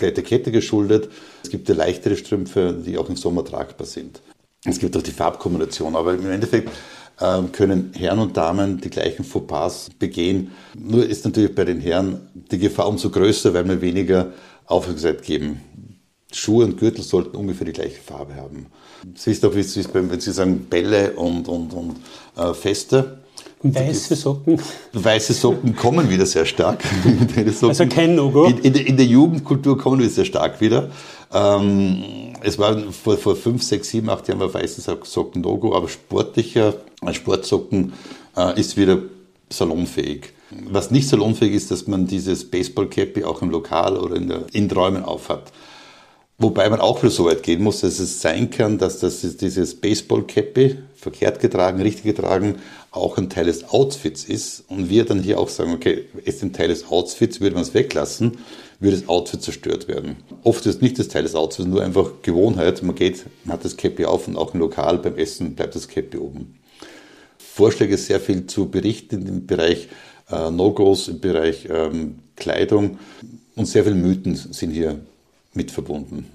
der 0.00 0.08
Etikette 0.08 0.50
geschuldet. 0.50 1.08
Es 1.42 1.50
gibt 1.50 1.68
ja 1.68 1.74
leichtere 1.74 2.16
Strümpfe, 2.16 2.74
die 2.84 2.98
auch 2.98 3.08
im 3.08 3.16
Sommer 3.16 3.44
tragbar 3.44 3.86
sind. 3.86 4.20
Es 4.64 4.78
gibt 4.78 4.96
auch 4.96 5.02
die 5.02 5.10
Farbkombination, 5.10 5.94
aber 5.94 6.14
im 6.14 6.30
Endeffekt 6.30 6.70
äh, 7.20 7.42
können 7.52 7.92
Herren 7.94 8.18
und 8.18 8.36
Damen 8.36 8.80
die 8.80 8.90
gleichen 8.90 9.24
Fauxpas 9.24 9.90
begehen. 9.98 10.52
Nur 10.74 11.06
ist 11.06 11.24
natürlich 11.24 11.54
bei 11.54 11.64
den 11.64 11.80
Herren 11.80 12.28
die 12.34 12.58
Gefahr 12.58 12.88
umso 12.88 13.10
größer, 13.10 13.52
weil 13.54 13.68
wir 13.68 13.80
weniger 13.80 14.32
Aufmerksamkeit 14.66 15.22
geben. 15.22 15.60
Schuhe 16.34 16.64
und 16.64 16.78
Gürtel 16.78 17.02
sollten 17.02 17.36
ungefähr 17.36 17.66
die 17.66 17.72
gleiche 17.72 18.00
Farbe 18.00 18.34
haben. 18.34 18.66
Sie 19.14 19.30
ist 19.30 19.44
auch, 19.44 19.54
wie 19.54 19.60
es 19.60 19.76
ist, 19.76 19.94
wenn 19.94 20.18
Sie 20.20 20.32
sagen 20.32 20.66
Bälle 20.68 21.12
und, 21.12 21.48
und, 21.48 21.72
und 21.72 21.96
äh, 22.36 22.54
Feste 22.54 23.18
Weiße 23.64 24.14
Socken? 24.14 24.60
Weiße 24.92 25.32
Socken 25.32 25.74
kommen 25.74 26.10
wieder 26.10 26.26
sehr 26.26 26.44
stark. 26.44 26.84
also 27.62 27.86
kein 27.86 28.14
No-Go? 28.14 28.44
In, 28.44 28.58
in, 28.58 28.72
der, 28.74 28.86
in, 28.86 28.96
der 28.98 29.06
Jugendkultur 29.06 29.78
kommen 29.78 30.00
wir 30.00 30.10
sehr 30.10 30.26
stark 30.26 30.60
wieder. 30.60 30.90
Ähm, 31.32 32.04
es 32.42 32.58
war 32.58 32.76
vor, 32.92 33.16
vor 33.16 33.36
fünf, 33.36 33.62
sechs, 33.62 33.88
sieben, 33.88 34.10
acht 34.10 34.28
Jahren 34.28 34.40
war 34.40 34.52
weiße 34.52 34.82
Socken 35.02 35.40
No-Go, 35.40 35.74
aber 35.74 35.88
sportlicher, 35.88 36.74
Sportsocken 37.12 37.94
äh, 38.36 38.60
ist 38.60 38.76
wieder 38.76 38.98
salonfähig. 39.48 40.34
Was 40.68 40.90
nicht 40.90 41.08
salonfähig 41.08 41.54
ist, 41.54 41.70
dass 41.70 41.86
man 41.86 42.06
dieses 42.06 42.50
Baseball-Cappy 42.50 43.24
auch 43.24 43.40
im 43.40 43.48
Lokal 43.48 43.96
oder 43.96 44.16
in, 44.16 44.28
der, 44.28 44.44
in 44.52 44.70
Räumen 44.70 45.04
aufhat. 45.04 45.52
Wobei 46.36 46.68
man 46.68 46.80
auch 46.80 47.02
wieder 47.02 47.12
so 47.12 47.26
weit 47.26 47.44
gehen 47.44 47.62
muss, 47.62 47.80
dass 47.82 48.00
es 48.00 48.20
sein 48.20 48.50
kann, 48.50 48.78
dass 48.78 48.98
das, 48.98 49.20
dieses 49.36 49.80
Baseball-Cappy, 49.80 50.78
verkehrt 50.96 51.38
getragen, 51.38 51.80
richtig 51.80 52.04
getragen, 52.04 52.56
auch 52.90 53.18
ein 53.18 53.30
Teil 53.30 53.44
des 53.44 53.68
Outfits 53.68 54.24
ist. 54.24 54.64
Und 54.68 54.88
wir 54.90 55.04
dann 55.04 55.22
hier 55.22 55.38
auch 55.38 55.48
sagen, 55.48 55.72
okay, 55.72 56.06
ist 56.24 56.42
ein 56.42 56.52
Teil 56.52 56.68
des 56.68 56.90
Outfits, 56.90 57.40
würde 57.40 57.54
man 57.54 57.62
es 57.62 57.74
weglassen, 57.74 58.38
würde 58.80 58.96
das 58.96 59.08
Outfit 59.08 59.42
zerstört 59.42 59.86
werden. 59.86 60.16
Oft 60.42 60.66
ist 60.66 60.82
nicht 60.82 60.98
das 60.98 61.08
Teil 61.08 61.22
des 61.22 61.36
Outfits, 61.36 61.68
nur 61.68 61.82
einfach 61.82 62.10
Gewohnheit. 62.22 62.82
Man 62.82 62.96
geht, 62.96 63.24
man 63.44 63.54
hat 63.54 63.64
das 63.64 63.76
Cappy 63.76 64.04
auf 64.04 64.26
und 64.26 64.36
auch 64.36 64.54
im 64.54 64.60
Lokal 64.60 64.98
beim 64.98 65.16
Essen 65.16 65.54
bleibt 65.54 65.76
das 65.76 65.86
Cappy 65.86 66.16
oben. 66.16 66.58
Vorschläge 67.38 67.96
sehr 67.96 68.18
viel 68.18 68.46
zu 68.46 68.68
berichten 68.68 69.26
im 69.26 69.46
Bereich 69.46 69.88
äh, 70.30 70.50
No-Gos, 70.50 71.06
im 71.06 71.20
Bereich 71.20 71.68
ähm, 71.70 72.18
Kleidung 72.34 72.98
und 73.54 73.66
sehr 73.66 73.84
viele 73.84 73.94
Mythen 73.94 74.34
sind 74.34 74.72
hier 74.72 74.98
mit 75.54 75.70
verbunden. 75.70 76.26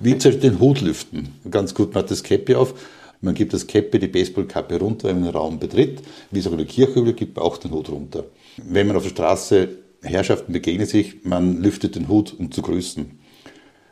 Wie 0.00 0.16
zum 0.18 0.32
Beispiel 0.32 0.50
den 0.50 0.60
Hut 0.60 0.80
lüften. 0.80 1.34
Ganz 1.50 1.74
gut, 1.74 1.94
man 1.94 2.04
hat 2.04 2.10
das 2.10 2.22
Cappy 2.22 2.54
auf, 2.54 2.74
man 3.20 3.34
gibt 3.34 3.52
das 3.52 3.66
Cappy, 3.66 3.98
die 3.98 4.08
Baseballkappe 4.08 4.78
runter, 4.78 5.08
wenn 5.08 5.20
man 5.20 5.30
den 5.30 5.36
Raum 5.36 5.58
betritt. 5.58 6.02
Wie 6.30 6.40
es 6.40 6.46
auch 6.46 6.52
in 6.52 6.58
der 6.58 6.66
Kirche 6.66 6.98
üblich 7.00 7.16
gibt 7.16 7.36
man 7.36 7.44
auch 7.44 7.56
den 7.56 7.70
Hut 7.70 7.88
runter. 7.88 8.24
Wenn 8.56 8.86
man 8.86 8.96
auf 8.96 9.04
der 9.04 9.10
Straße 9.10 9.68
Herrschaften 10.02 10.52
begegnet 10.52 10.88
sich, 10.88 11.24
man 11.24 11.62
lüftet 11.62 11.94
den 11.94 12.08
Hut, 12.08 12.34
um 12.36 12.50
zu 12.50 12.62
grüßen. 12.62 13.18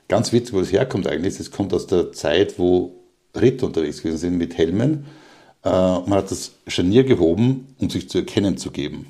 Ganz 0.09 0.33
witzig, 0.33 0.55
wo 0.55 0.59
das 0.59 0.73
herkommt 0.73 1.07
eigentlich, 1.07 1.39
es 1.39 1.53
kommt 1.53 1.73
aus 1.73 1.87
der 1.87 2.11
Zeit, 2.11 2.59
wo 2.59 2.97
Ritter 3.41 3.67
unterwegs 3.67 4.03
gewesen 4.03 4.19
sind 4.19 4.39
mit 4.39 4.59
Helmen. 4.59 5.07
Äh, 5.63 5.69
man 5.71 6.15
hat 6.15 6.33
das 6.33 6.53
Scharnier 6.67 7.05
gehoben, 7.05 7.69
um 7.79 7.89
sich 7.91 8.09
zu 8.09 8.19
erkennen 8.19 8.57
zu 8.57 8.73
geben. 8.73 9.07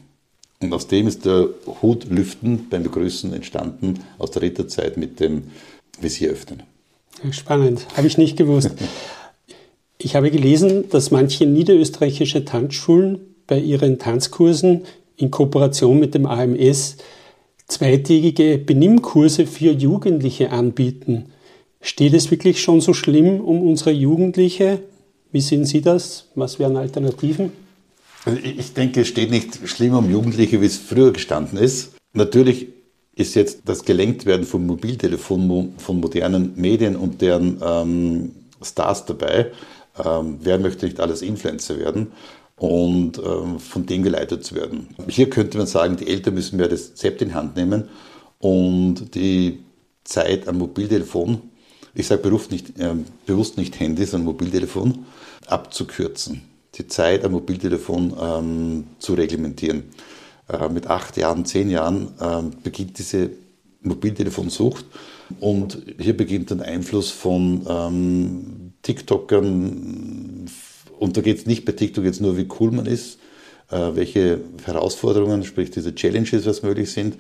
Und 0.63 0.75
aus 0.75 0.87
dem 0.87 1.07
ist 1.07 1.25
der 1.25 1.49
Hut 1.81 2.05
lüften 2.11 2.69
beim 2.69 2.83
Begrüßen 2.83 3.33
entstanden, 3.33 4.01
aus 4.19 4.31
der 4.31 4.43
Ritterzeit 4.43 4.99
mit 4.99 5.19
dem 5.19 5.45
Visier 6.01 6.31
öffnen. 6.31 6.63
Spannend, 7.31 7.87
habe 7.97 8.07
ich 8.07 8.19
nicht 8.19 8.37
gewusst. 8.37 8.73
Ich 10.03 10.17
habe 10.17 10.31
gelesen, 10.31 10.89
dass 10.89 11.11
manche 11.11 11.45
niederösterreichische 11.45 12.47
Tanzschulen 12.47 13.19
bei 13.47 13.59
ihren 13.59 13.99
Tanzkursen 13.99 14.85
in 15.19 15.31
Kooperation 15.31 16.01
mit 16.01 16.15
dem 16.15 16.25
AMS 16.25 16.97
zweitägige 17.69 18.57
Benimmkurse 18.57 19.47
für 19.47 19.73
Jugendliche 19.73 20.53
anbieten. 20.53 21.27
Steht 21.83 22.15
es 22.15 22.31
wirklich 22.31 22.63
schon 22.63 22.81
so 22.81 22.95
schlimm 22.95 23.41
um 23.43 23.61
unsere 23.61 23.91
Jugendliche? 23.91 24.81
Wie 25.33 25.43
sehen 25.43 25.67
Sie 25.67 25.83
das? 25.83 26.29
Was 26.35 26.59
wären 26.59 26.79
Alternativen? 26.79 27.53
Also 28.25 28.39
ich 28.43 28.75
denke, 28.75 29.01
es 29.01 29.09
steht 29.09 29.31
nicht 29.31 29.67
schlimmer 29.69 29.99
um 29.99 30.11
Jugendliche, 30.11 30.61
wie 30.61 30.67
es 30.67 30.77
früher 30.77 31.13
gestanden 31.13 31.59
ist. 31.59 31.95
Natürlich 32.13 32.69
ist 33.15 33.35
jetzt 33.35 33.63
das 33.65 33.85
Gelenktwerden 33.85 34.47
von 34.47 34.67
Mobiltelefonen, 34.67 35.79
von 35.79 36.01
modernen 36.01 36.53
Medien 36.57 36.97
und 36.97 37.23
deren 37.23 37.61
ähm, 37.63 38.33
Stars 38.63 39.07
dabei. 39.07 39.53
Ähm, 40.05 40.39
wer 40.43 40.59
möchte 40.59 40.87
nicht 40.87 41.01
alles 41.01 41.23
Influencer 41.23 41.79
werden 41.79 42.13
und 42.57 43.19
ähm, 43.19 43.59
von 43.59 43.87
dem 43.87 44.03
geleitet 44.03 44.45
zu 44.45 44.55
werden? 44.55 44.89
Hier 45.09 45.31
könnte 45.31 45.59
man 45.59 45.67
sagen, 45.67 45.97
die 45.97 46.09
Eltern 46.09 46.35
müssen 46.35 46.57
mehr 46.57 46.69
das 46.69 46.95
Zept 46.95 47.23
in 47.23 47.35
Hand 47.35 47.57
nehmen 47.57 47.89
und 48.39 49.15
die 49.15 49.61
Zeit 50.05 50.47
am 50.47 50.59
Mobiltelefon, 50.59 51.43
ich 51.95 52.07
sage 52.07 52.29
äh, 52.29 52.95
bewusst 53.27 53.57
nicht 53.59 53.81
Handy, 53.81 54.05
sondern 54.05 54.27
Mobiltelefon, 54.27 55.07
abzukürzen 55.47 56.50
die 56.75 56.87
Zeit 56.87 57.25
am 57.25 57.33
Mobiltelefon 57.33 58.15
ähm, 58.21 58.85
zu 58.99 59.15
reglementieren. 59.15 59.85
Äh, 60.49 60.69
mit 60.69 60.87
acht 60.87 61.17
Jahren, 61.17 61.45
zehn 61.45 61.71
Jahren 61.71 62.09
äh, 62.21 62.43
beginnt 62.63 62.99
diese 62.99 63.31
Mobiltelefonsucht 63.83 64.85
und 65.41 65.83
hier 65.99 66.17
beginnt 66.17 66.53
ein 66.53 66.61
Einfluss 66.61 67.11
von 67.11 67.67
ähm, 67.69 68.73
TikTokern 68.83 70.47
und 70.99 71.17
da 71.17 71.21
geht 71.23 71.39
es 71.39 71.47
nicht 71.47 71.65
bei 71.65 71.73
TikTok 71.73 72.05
jetzt 72.05 72.21
nur, 72.21 72.37
wie 72.37 72.47
cool 72.61 72.73
man 72.73 72.87
ist, 72.87 73.19
äh, 73.71 73.95
welche 73.95 74.41
Herausforderungen, 74.65 75.45
sprich 75.45 75.71
diese 75.71 75.95
Challenges, 75.95 76.45
was 76.45 76.63
möglich 76.63 76.93
sind, 76.93 77.17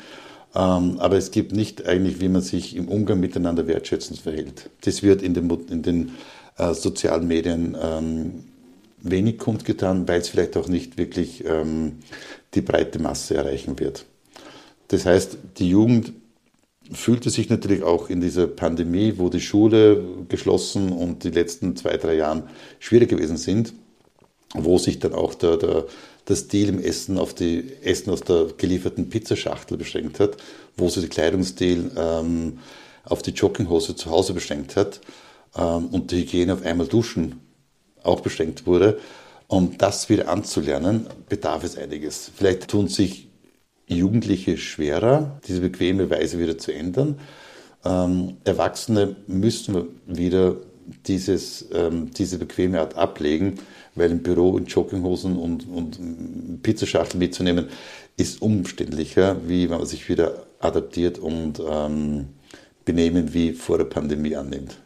ähm, 0.54 0.98
aber 0.98 1.16
es 1.16 1.30
gibt 1.30 1.52
nicht 1.52 1.86
eigentlich, 1.86 2.20
wie 2.20 2.28
man 2.28 2.42
sich 2.42 2.76
im 2.76 2.88
Umgang 2.88 3.20
miteinander 3.20 3.66
wertschätzend 3.66 4.20
verhält. 4.20 4.68
Das 4.82 5.02
wird 5.02 5.22
in 5.22 5.32
den, 5.32 5.48
in 5.70 5.82
den 5.82 6.12
äh, 6.58 6.74
sozialen 6.74 7.26
Medien 7.26 7.76
ähm, 7.80 8.44
wenig 9.02 9.38
kundgetan, 9.38 10.06
weil 10.08 10.20
es 10.20 10.28
vielleicht 10.28 10.56
auch 10.56 10.68
nicht 10.68 10.98
wirklich 10.98 11.44
ähm, 11.44 11.98
die 12.54 12.60
breite 12.60 12.98
Masse 12.98 13.34
erreichen 13.34 13.78
wird. 13.78 14.04
Das 14.88 15.06
heißt, 15.06 15.38
die 15.58 15.70
Jugend 15.70 16.12
fühlte 16.92 17.30
sich 17.30 17.48
natürlich 17.48 17.82
auch 17.82 18.10
in 18.10 18.20
dieser 18.20 18.46
Pandemie, 18.46 19.14
wo 19.16 19.28
die 19.28 19.40
Schule 19.40 20.04
geschlossen 20.28 20.90
und 20.90 21.22
die 21.24 21.30
letzten 21.30 21.76
zwei, 21.76 21.96
drei 21.96 22.14
Jahren 22.14 22.44
schwierig 22.80 23.10
gewesen 23.10 23.36
sind, 23.36 23.72
wo 24.54 24.78
sich 24.78 24.98
dann 24.98 25.14
auch 25.14 25.34
der, 25.34 25.56
der, 25.56 25.86
der 26.26 26.36
Stil 26.36 26.68
im 26.68 26.82
Essen 26.82 27.18
auf 27.18 27.34
die 27.34 27.72
Essen 27.82 28.10
aus 28.10 28.22
der 28.22 28.46
gelieferten 28.56 29.08
Pizzaschachtel 29.08 29.76
beschränkt 29.76 30.18
hat, 30.18 30.36
wo 30.76 30.88
sich 30.88 31.02
der 31.02 31.10
Kleidungsstil 31.10 31.92
ähm, 31.96 32.58
auf 33.04 33.22
die 33.22 33.30
Jogginghose 33.30 33.94
zu 33.94 34.10
Hause 34.10 34.34
beschränkt 34.34 34.74
hat 34.74 35.00
ähm, 35.56 35.86
und 35.86 36.10
die 36.10 36.22
Hygiene 36.22 36.54
auf 36.54 36.62
einmal 36.62 36.88
duschen 36.88 37.40
auch 38.02 38.20
beschränkt 38.20 38.66
wurde. 38.66 38.98
Um 39.46 39.76
das 39.78 40.08
wieder 40.08 40.28
anzulernen, 40.28 41.06
bedarf 41.28 41.64
es 41.64 41.76
einiges. 41.76 42.30
Vielleicht 42.34 42.68
tun 42.68 42.88
sich 42.88 43.28
Jugendliche 43.86 44.56
schwerer, 44.56 45.40
diese 45.48 45.60
bequeme 45.60 46.08
Weise 46.08 46.38
wieder 46.38 46.56
zu 46.56 46.72
ändern. 46.72 47.18
Ähm, 47.84 48.36
Erwachsene 48.44 49.16
müssen 49.26 49.88
wieder 50.06 50.56
dieses, 51.06 51.66
ähm, 51.72 52.10
diese 52.16 52.38
bequeme 52.38 52.80
Art 52.80 52.96
ablegen, 52.96 53.58
weil 53.94 54.12
im 54.12 54.22
Büro 54.22 54.56
in 54.56 54.66
Jogginghosen 54.66 55.36
und, 55.36 55.66
und 55.68 56.62
Pizzaschachtel 56.62 57.18
mitzunehmen, 57.18 57.68
ist 58.16 58.42
umständlicher, 58.42 59.36
wie 59.46 59.68
wenn 59.68 59.78
man 59.78 59.86
sich 59.86 60.08
wieder 60.08 60.44
adaptiert 60.60 61.18
und 61.18 61.60
ähm, 61.68 62.28
Benehmen 62.84 63.34
wie 63.34 63.52
vor 63.52 63.78
der 63.78 63.84
Pandemie 63.84 64.36
annimmt. 64.36 64.76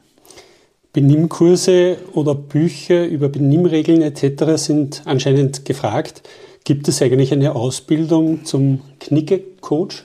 Benimmkurse 0.95 1.99
oder 2.13 2.37
Bücher 2.37 3.05
über 3.07 3.29
Benimmregeln 3.29 4.01
etc. 4.01 4.57
sind 4.57 5.03
anscheinend 5.05 5.65
gefragt. 5.65 6.23
Gibt 6.63 6.87
es 6.87 7.03
eigentlich 7.03 7.33
eine 7.33 7.57
Ausbildung 7.57 8.45
zum 8.45 8.81
Knicke-Coach? 9.01 10.05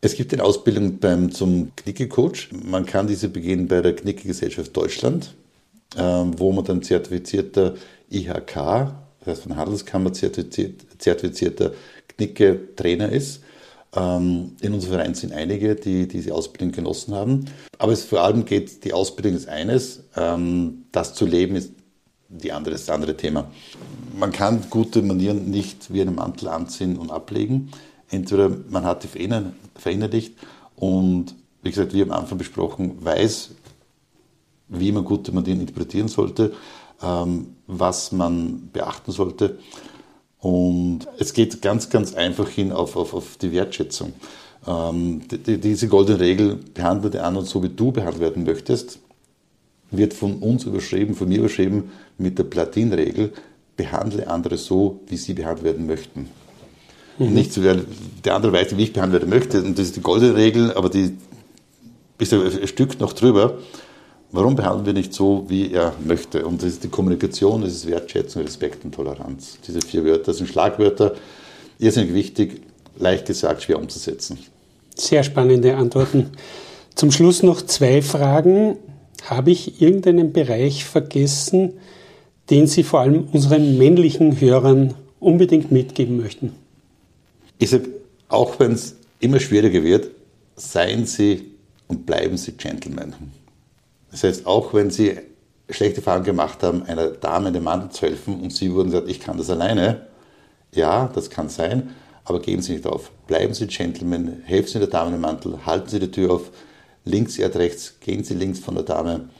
Es 0.00 0.14
gibt 0.14 0.32
eine 0.32 0.44
Ausbildung 0.44 0.98
beim, 0.98 1.32
zum 1.32 1.72
Knicke-Coach. 1.74 2.50
Man 2.64 2.86
kann 2.86 3.08
diese 3.08 3.28
beginnen 3.28 3.66
bei 3.66 3.82
der 3.82 3.96
Knicke-Gesellschaft 3.96 4.74
Deutschland, 4.76 5.34
ähm, 5.98 6.38
wo 6.38 6.52
man 6.52 6.64
dann 6.64 6.80
zertifizierter 6.82 7.74
IHK, 8.08 8.54
das 8.54 9.26
heißt 9.26 9.42
von 9.42 9.56
Handelskammer 9.56 10.12
zertifizierter 10.12 11.72
Knicke-Trainer 12.06 13.10
ist. 13.10 13.40
Ähm, 13.96 14.56
in 14.60 14.74
unserem 14.74 14.94
Verein 14.94 15.14
sind 15.14 15.32
einige, 15.32 15.76
die 15.76 16.08
diese 16.08 16.34
Ausbildung 16.34 16.72
genossen 16.72 17.14
haben. 17.14 17.44
Aber 17.78 17.92
es 17.92 18.04
vor 18.04 18.22
allem 18.22 18.44
geht, 18.44 18.84
die 18.84 18.92
Ausbildung 18.92 19.34
ist 19.34 19.48
eines, 19.48 20.04
ähm, 20.16 20.84
das 20.92 21.14
zu 21.14 21.26
leben 21.26 21.56
ist 21.56 21.72
die 22.28 22.52
andere, 22.52 22.74
das 22.74 22.88
andere 22.90 23.16
Thema. 23.16 23.50
Man 24.18 24.32
kann 24.32 24.64
gute 24.70 25.02
Manieren 25.02 25.50
nicht 25.50 25.92
wie 25.92 26.00
einen 26.00 26.16
Mantel 26.16 26.48
anziehen 26.48 26.96
und 26.96 27.10
ablegen. 27.10 27.70
Entweder 28.10 28.50
man 28.68 28.84
hat 28.84 29.04
die 29.04 29.08
verinnerlicht 29.08 30.34
und, 30.76 31.34
wie 31.62 31.70
gesagt, 31.70 31.94
wie 31.94 32.02
am 32.02 32.10
Anfang 32.10 32.38
besprochen, 32.38 33.04
weiß, 33.04 33.50
wie 34.68 34.92
man 34.92 35.04
gute 35.04 35.32
Manieren 35.32 35.60
interpretieren 35.60 36.08
sollte, 36.08 36.52
ähm, 37.02 37.56
was 37.66 38.12
man 38.12 38.68
beachten 38.72 39.12
sollte. 39.12 39.58
Und 40.44 41.08
es 41.18 41.32
geht 41.32 41.62
ganz, 41.62 41.88
ganz 41.88 42.12
einfach 42.12 42.50
hin 42.50 42.70
auf, 42.70 42.96
auf, 42.96 43.14
auf 43.14 43.38
die 43.40 43.50
Wertschätzung. 43.50 44.12
Ähm, 44.66 45.22
die, 45.26 45.56
diese 45.58 45.88
goldene 45.88 46.20
Regel, 46.20 46.58
behandle 46.74 47.08
den 47.08 47.22
anderen 47.22 47.46
so, 47.46 47.62
wie 47.62 47.70
du 47.70 47.92
behandelt 47.92 48.20
werden 48.20 48.44
möchtest, 48.44 48.98
wird 49.90 50.12
von 50.12 50.34
uns 50.40 50.64
überschrieben, 50.64 51.14
von 51.14 51.30
mir 51.30 51.38
überschrieben 51.38 51.84
mit 52.18 52.38
der 52.38 52.44
Platin-Regel, 52.44 53.32
behandle 53.78 54.28
andere 54.28 54.58
so, 54.58 55.00
wie 55.06 55.16
sie 55.16 55.32
behandelt 55.32 55.64
werden 55.64 55.86
möchten. 55.86 56.28
Mhm. 57.18 57.32
Nicht 57.32 57.54
so, 57.54 57.62
der 57.62 58.34
andere 58.34 58.52
weiß, 58.52 58.76
wie 58.76 58.82
ich 58.82 58.92
behandelt 58.92 59.22
werden 59.22 59.30
möchte. 59.30 59.62
Und 59.62 59.78
das 59.78 59.86
ist 59.86 59.96
die 59.96 60.02
goldene 60.02 60.36
Regel, 60.36 60.74
aber 60.74 60.90
die 60.90 61.16
ist 62.18 62.34
ein 62.34 62.68
Stück 62.68 63.00
noch 63.00 63.14
drüber, 63.14 63.60
Warum 64.34 64.56
behandeln 64.56 64.84
wir 64.84 64.92
nicht 64.94 65.14
so, 65.14 65.44
wie 65.46 65.72
er 65.72 65.94
möchte? 66.04 66.44
Und 66.44 66.60
das 66.60 66.70
ist 66.70 66.82
die 66.82 66.88
Kommunikation, 66.88 67.62
das 67.62 67.72
ist 67.72 67.86
Wertschätzung, 67.86 68.42
Respekt 68.42 68.84
und 68.84 68.92
Toleranz. 68.92 69.58
Diese 69.64 69.80
vier 69.80 70.04
Wörter 70.04 70.34
sind 70.34 70.48
Schlagwörter, 70.48 71.14
irrsinnig 71.78 72.12
wichtig, 72.14 72.62
leicht 72.98 73.26
gesagt, 73.26 73.62
schwer 73.62 73.78
umzusetzen. 73.78 74.40
Sehr 74.96 75.22
spannende 75.22 75.76
Antworten. 75.76 76.30
Zum 76.96 77.12
Schluss 77.12 77.44
noch 77.44 77.62
zwei 77.62 78.02
Fragen. 78.02 78.76
Habe 79.22 79.52
ich 79.52 79.80
irgendeinen 79.80 80.32
Bereich 80.32 80.84
vergessen, 80.84 81.74
den 82.50 82.66
Sie 82.66 82.82
vor 82.82 83.02
allem 83.02 83.28
unseren 83.32 83.78
männlichen 83.78 84.40
Hörern 84.40 84.94
unbedingt 85.20 85.70
mitgeben 85.70 86.16
möchten? 86.16 86.54
Ich 87.58 87.70
sage, 87.70 87.88
auch 88.28 88.58
wenn 88.58 88.72
es 88.72 88.96
immer 89.20 89.38
schwieriger 89.38 89.84
wird, 89.84 90.10
seien 90.56 91.06
Sie 91.06 91.52
und 91.86 92.04
bleiben 92.04 92.36
Sie 92.36 92.50
Gentlemen. 92.50 93.14
Das 94.14 94.22
heißt, 94.22 94.46
auch 94.46 94.72
wenn 94.74 94.92
Sie 94.92 95.18
schlechte 95.68 95.96
Erfahrungen 95.96 96.24
gemacht 96.24 96.62
haben, 96.62 96.84
einer 96.84 97.08
Dame 97.08 97.48
in 97.48 97.54
den 97.54 97.64
Mantel 97.64 97.90
zu 97.90 98.06
helfen 98.06 98.40
und 98.42 98.52
Sie 98.52 98.72
wurden 98.72 98.92
gesagt, 98.92 99.08
ich 99.08 99.18
kann 99.18 99.38
das 99.38 99.50
alleine, 99.50 100.06
ja, 100.72 101.10
das 101.12 101.30
kann 101.30 101.48
sein, 101.48 101.96
aber 102.24 102.38
geben 102.38 102.62
Sie 102.62 102.74
nicht 102.74 102.86
auf. 102.86 103.10
Bleiben 103.26 103.54
Sie 103.54 103.66
Gentlemen, 103.66 104.40
helfen 104.44 104.68
Sie 104.68 104.78
der 104.78 104.86
Dame 104.86 105.16
im 105.16 105.20
Mantel, 105.20 105.66
halten 105.66 105.88
Sie 105.88 105.98
die 105.98 106.12
Tür 106.12 106.34
auf, 106.34 106.52
links, 107.04 107.40
erd 107.40 107.56
rechts, 107.56 107.98
gehen 107.98 108.22
Sie 108.22 108.34
links 108.34 108.60
von 108.60 108.76
der 108.76 108.84
Dame. 108.84 109.30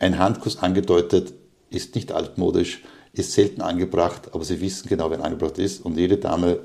Ein 0.00 0.18
Handkuss 0.18 0.58
angedeutet 0.58 1.32
ist 1.70 1.94
nicht 1.94 2.10
altmodisch, 2.10 2.82
ist 3.12 3.30
selten 3.30 3.62
angebracht, 3.62 4.30
aber 4.32 4.42
Sie 4.42 4.60
wissen 4.60 4.88
genau, 4.88 5.08
wer 5.12 5.22
angebracht 5.22 5.58
ist 5.58 5.84
und 5.84 5.96
jede 5.96 6.16
Dame 6.16 6.58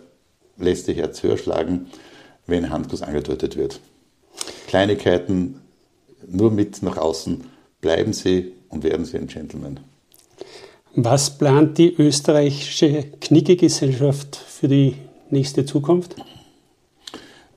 lässt 0.58 0.88
ihr 0.88 0.96
Herz 0.96 1.22
höher 1.22 1.38
schlagen, 1.38 1.92
wenn 2.48 2.66
ein 2.66 2.72
Handkuss 2.72 3.04
angedeutet 3.04 3.56
wird. 3.56 3.80
Kleinigkeiten 4.66 5.62
nur 6.28 6.52
mit 6.52 6.82
nach 6.84 6.98
außen. 6.98 7.44
Bleiben 7.82 8.14
Sie 8.14 8.54
und 8.70 8.84
werden 8.84 9.06
Sie 9.06 9.18
ein 9.18 9.28
Gentleman. 9.28 9.80
Was 10.96 11.38
plant 11.38 11.78
die 11.78 11.94
österreichische 11.96 13.06
Knicke-Gesellschaft 13.22 14.36
für 14.36 14.68
die 14.68 14.96
nächste 15.30 15.66
Zukunft? 15.66 16.16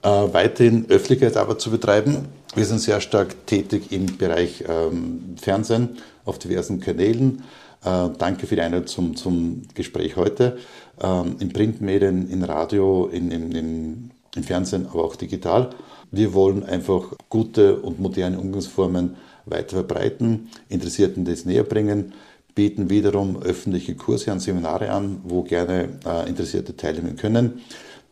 Äh, 0.02 0.08
weiterhin 0.08 0.86
Öffentlichkeitsarbeit 0.88 1.60
zu 1.60 1.70
betreiben. 1.70 2.28
Wir 2.54 2.66
sind 2.66 2.80
sehr 2.80 3.00
stark 3.00 3.46
tätig 3.46 3.90
im 3.90 4.18
Bereich 4.18 4.64
ähm, 4.68 5.36
Fernsehen 5.40 5.98
auf 6.24 6.38
diversen 6.38 6.80
Kanälen. 6.80 7.44
Äh, 7.84 8.10
danke 8.18 8.46
für 8.46 8.56
die 8.56 8.60
Einladung 8.60 8.86
zum, 8.86 9.16
zum 9.16 9.62
Gespräch 9.74 10.16
heute. 10.16 10.58
Ähm, 11.00 11.36
in 11.38 11.52
Printmedien, 11.52 12.28
in 12.28 12.44
Radio, 12.44 13.06
in, 13.06 13.30
in, 13.30 13.52
in, 13.52 14.10
im 14.36 14.42
Fernsehen, 14.42 14.86
aber 14.86 15.04
auch 15.04 15.16
digital. 15.16 15.70
Wir 16.12 16.34
wollen 16.34 16.62
einfach 16.62 17.14
gute 17.30 17.80
und 17.80 17.98
moderne 17.98 18.38
Umgangsformen 18.38 19.16
weiter 19.46 19.76
verbreiten, 19.76 20.50
Interessierten 20.68 21.24
das 21.24 21.46
näher 21.46 21.64
bringen, 21.64 22.12
bieten 22.54 22.90
wiederum 22.90 23.42
öffentliche 23.42 23.94
Kurse 23.94 24.30
und 24.30 24.40
Seminare 24.40 24.90
an, 24.90 25.22
wo 25.24 25.42
gerne 25.42 25.88
äh, 26.04 26.28
Interessierte 26.28 26.76
teilnehmen 26.76 27.16
können, 27.16 27.62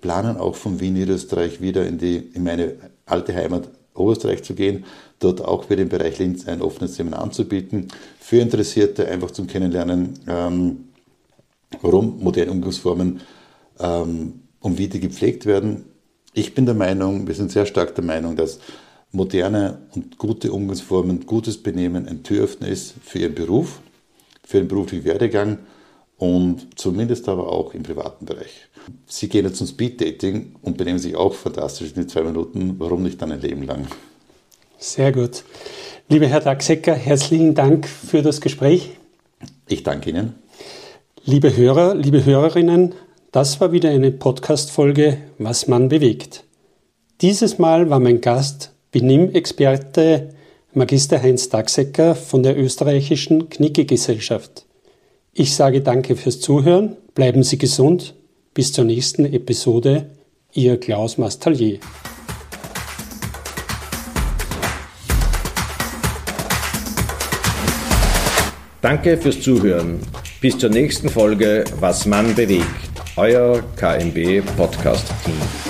planen 0.01 0.39
auch 0.39 0.57
von 0.57 0.81
Wien, 0.81 0.95
Niederösterreich 0.95 1.61
wieder 1.61 1.87
in, 1.87 1.99
die, 1.99 2.17
in 2.17 2.43
meine 2.43 2.77
alte 3.05 3.35
Heimat 3.35 3.69
Oberösterreich 3.95 4.43
zu 4.45 4.55
gehen, 4.55 4.87
dort 5.19 5.43
auch 5.45 5.65
für 5.65 5.77
den 5.77 5.91
Bereich 5.91 6.19
Linz 6.19 6.49
ein 6.49 6.63
offenes 6.63 6.95
Seminar 6.95 7.23
anzubieten, 7.23 7.89
für 8.19 8.39
Interessierte 8.39 9.07
einfach 9.09 9.31
zum 9.31 9.47
Kennenlernen, 9.47 10.19
ähm, 10.27 10.89
warum 11.83 12.19
moderne 12.23 12.53
Umgangsformen 12.53 13.21
ähm, 13.79 14.41
und 14.61 14.79
wie 14.79 14.89
die 14.89 15.01
gepflegt 15.01 15.45
werden, 15.45 15.85
ich 16.33 16.55
bin 16.55 16.67
der 16.67 16.75
Meinung, 16.75 17.27
wir 17.27 17.35
sind 17.35 17.51
sehr 17.51 17.67
stark 17.67 17.95
der 17.95 18.05
Meinung, 18.05 18.37
dass 18.37 18.61
moderne 19.13 19.79
und 19.95 20.19
gute 20.19 20.53
Umgangsformen, 20.53 21.27
gutes 21.27 21.63
Benehmen 21.63 22.07
ein 22.07 22.23
Türöffner 22.23 22.69
ist 22.69 22.95
für 23.03 23.19
Ihren 23.19 23.35
Beruf, 23.35 23.81
für 24.45 24.59
den 24.59 24.69
beruflichen 24.69 25.05
Werdegang 25.05 25.59
und 26.17 26.79
zumindest 26.79 27.29
aber 27.29 27.51
auch 27.51 27.75
im 27.75 27.83
privaten 27.83 28.27
Bereich. 28.27 28.69
Sie 29.07 29.29
gehen 29.29 29.45
jetzt 29.47 29.57
zum 29.57 29.67
Speed-Dating 29.67 30.57
und 30.63 30.77
benehmen 30.77 30.99
sich 30.99 31.17
auch 31.17 31.35
fantastisch 31.35 31.89
in 31.89 31.95
den 31.95 32.09
zwei 32.09 32.23
Minuten. 32.23 32.77
Warum 32.79 33.03
nicht 33.03 33.21
dann 33.21 33.33
ein 33.33 33.41
Leben 33.41 33.63
lang? 33.63 33.87
Sehr 34.79 35.13
gut. 35.13 35.45
Lieber 36.09 36.27
Herr 36.27 36.41
Dachsecker, 36.41 36.95
herzlichen 36.95 37.55
Dank 37.55 37.87
für 37.87 38.23
das 38.23 38.41
Gespräch. 38.41 38.97
Ich 39.69 39.83
danke 39.83 40.11
Ihnen. 40.11 40.35
Liebe 41.25 41.57
Hörer, 41.57 41.95
liebe 41.95 42.25
Hörerinnen, 42.25 42.95
das 43.33 43.61
war 43.61 43.71
wieder 43.71 43.91
eine 43.91 44.11
Podcast-Folge 44.11 45.19
Was 45.39 45.69
man 45.69 45.89
bewegt. 45.89 46.43
Dieses 47.21 47.59
Mal 47.59 47.89
war 47.89 48.01
mein 48.01 48.21
Gast 48.21 48.73
Benimm-Experte 48.91 50.31
Magister 50.75 51.23
Heinz 51.23 51.49
Dachsecker 51.49 52.17
von 52.17 52.43
der 52.43 52.59
österreichischen 52.59 53.49
Knicke-Gesellschaft. 53.49 54.65
Ich 55.33 55.55
sage 55.55 55.81
danke 55.81 56.17
fürs 56.17 56.41
Zuhören, 56.41 56.97
bleiben 57.15 57.45
Sie 57.45 57.57
gesund, 57.57 58.15
bis 58.53 58.73
zur 58.73 58.85
nächsten 58.85 59.25
Episode, 59.25 60.11
Ihr 60.53 60.81
Klaus 60.81 61.17
Mastallier. 61.17 61.79
Danke 68.83 69.17
fürs 69.19 69.41
Zuhören. 69.41 70.01
Bis 70.41 70.59
zur 70.59 70.71
nächsten 70.71 71.09
Folge 71.09 71.65
Was 71.79 72.07
man 72.07 72.35
bewegt 72.35 72.90
euer 73.21 73.63
KMB 73.77 74.43
Podcast 74.57 75.13
Team. 75.25 75.70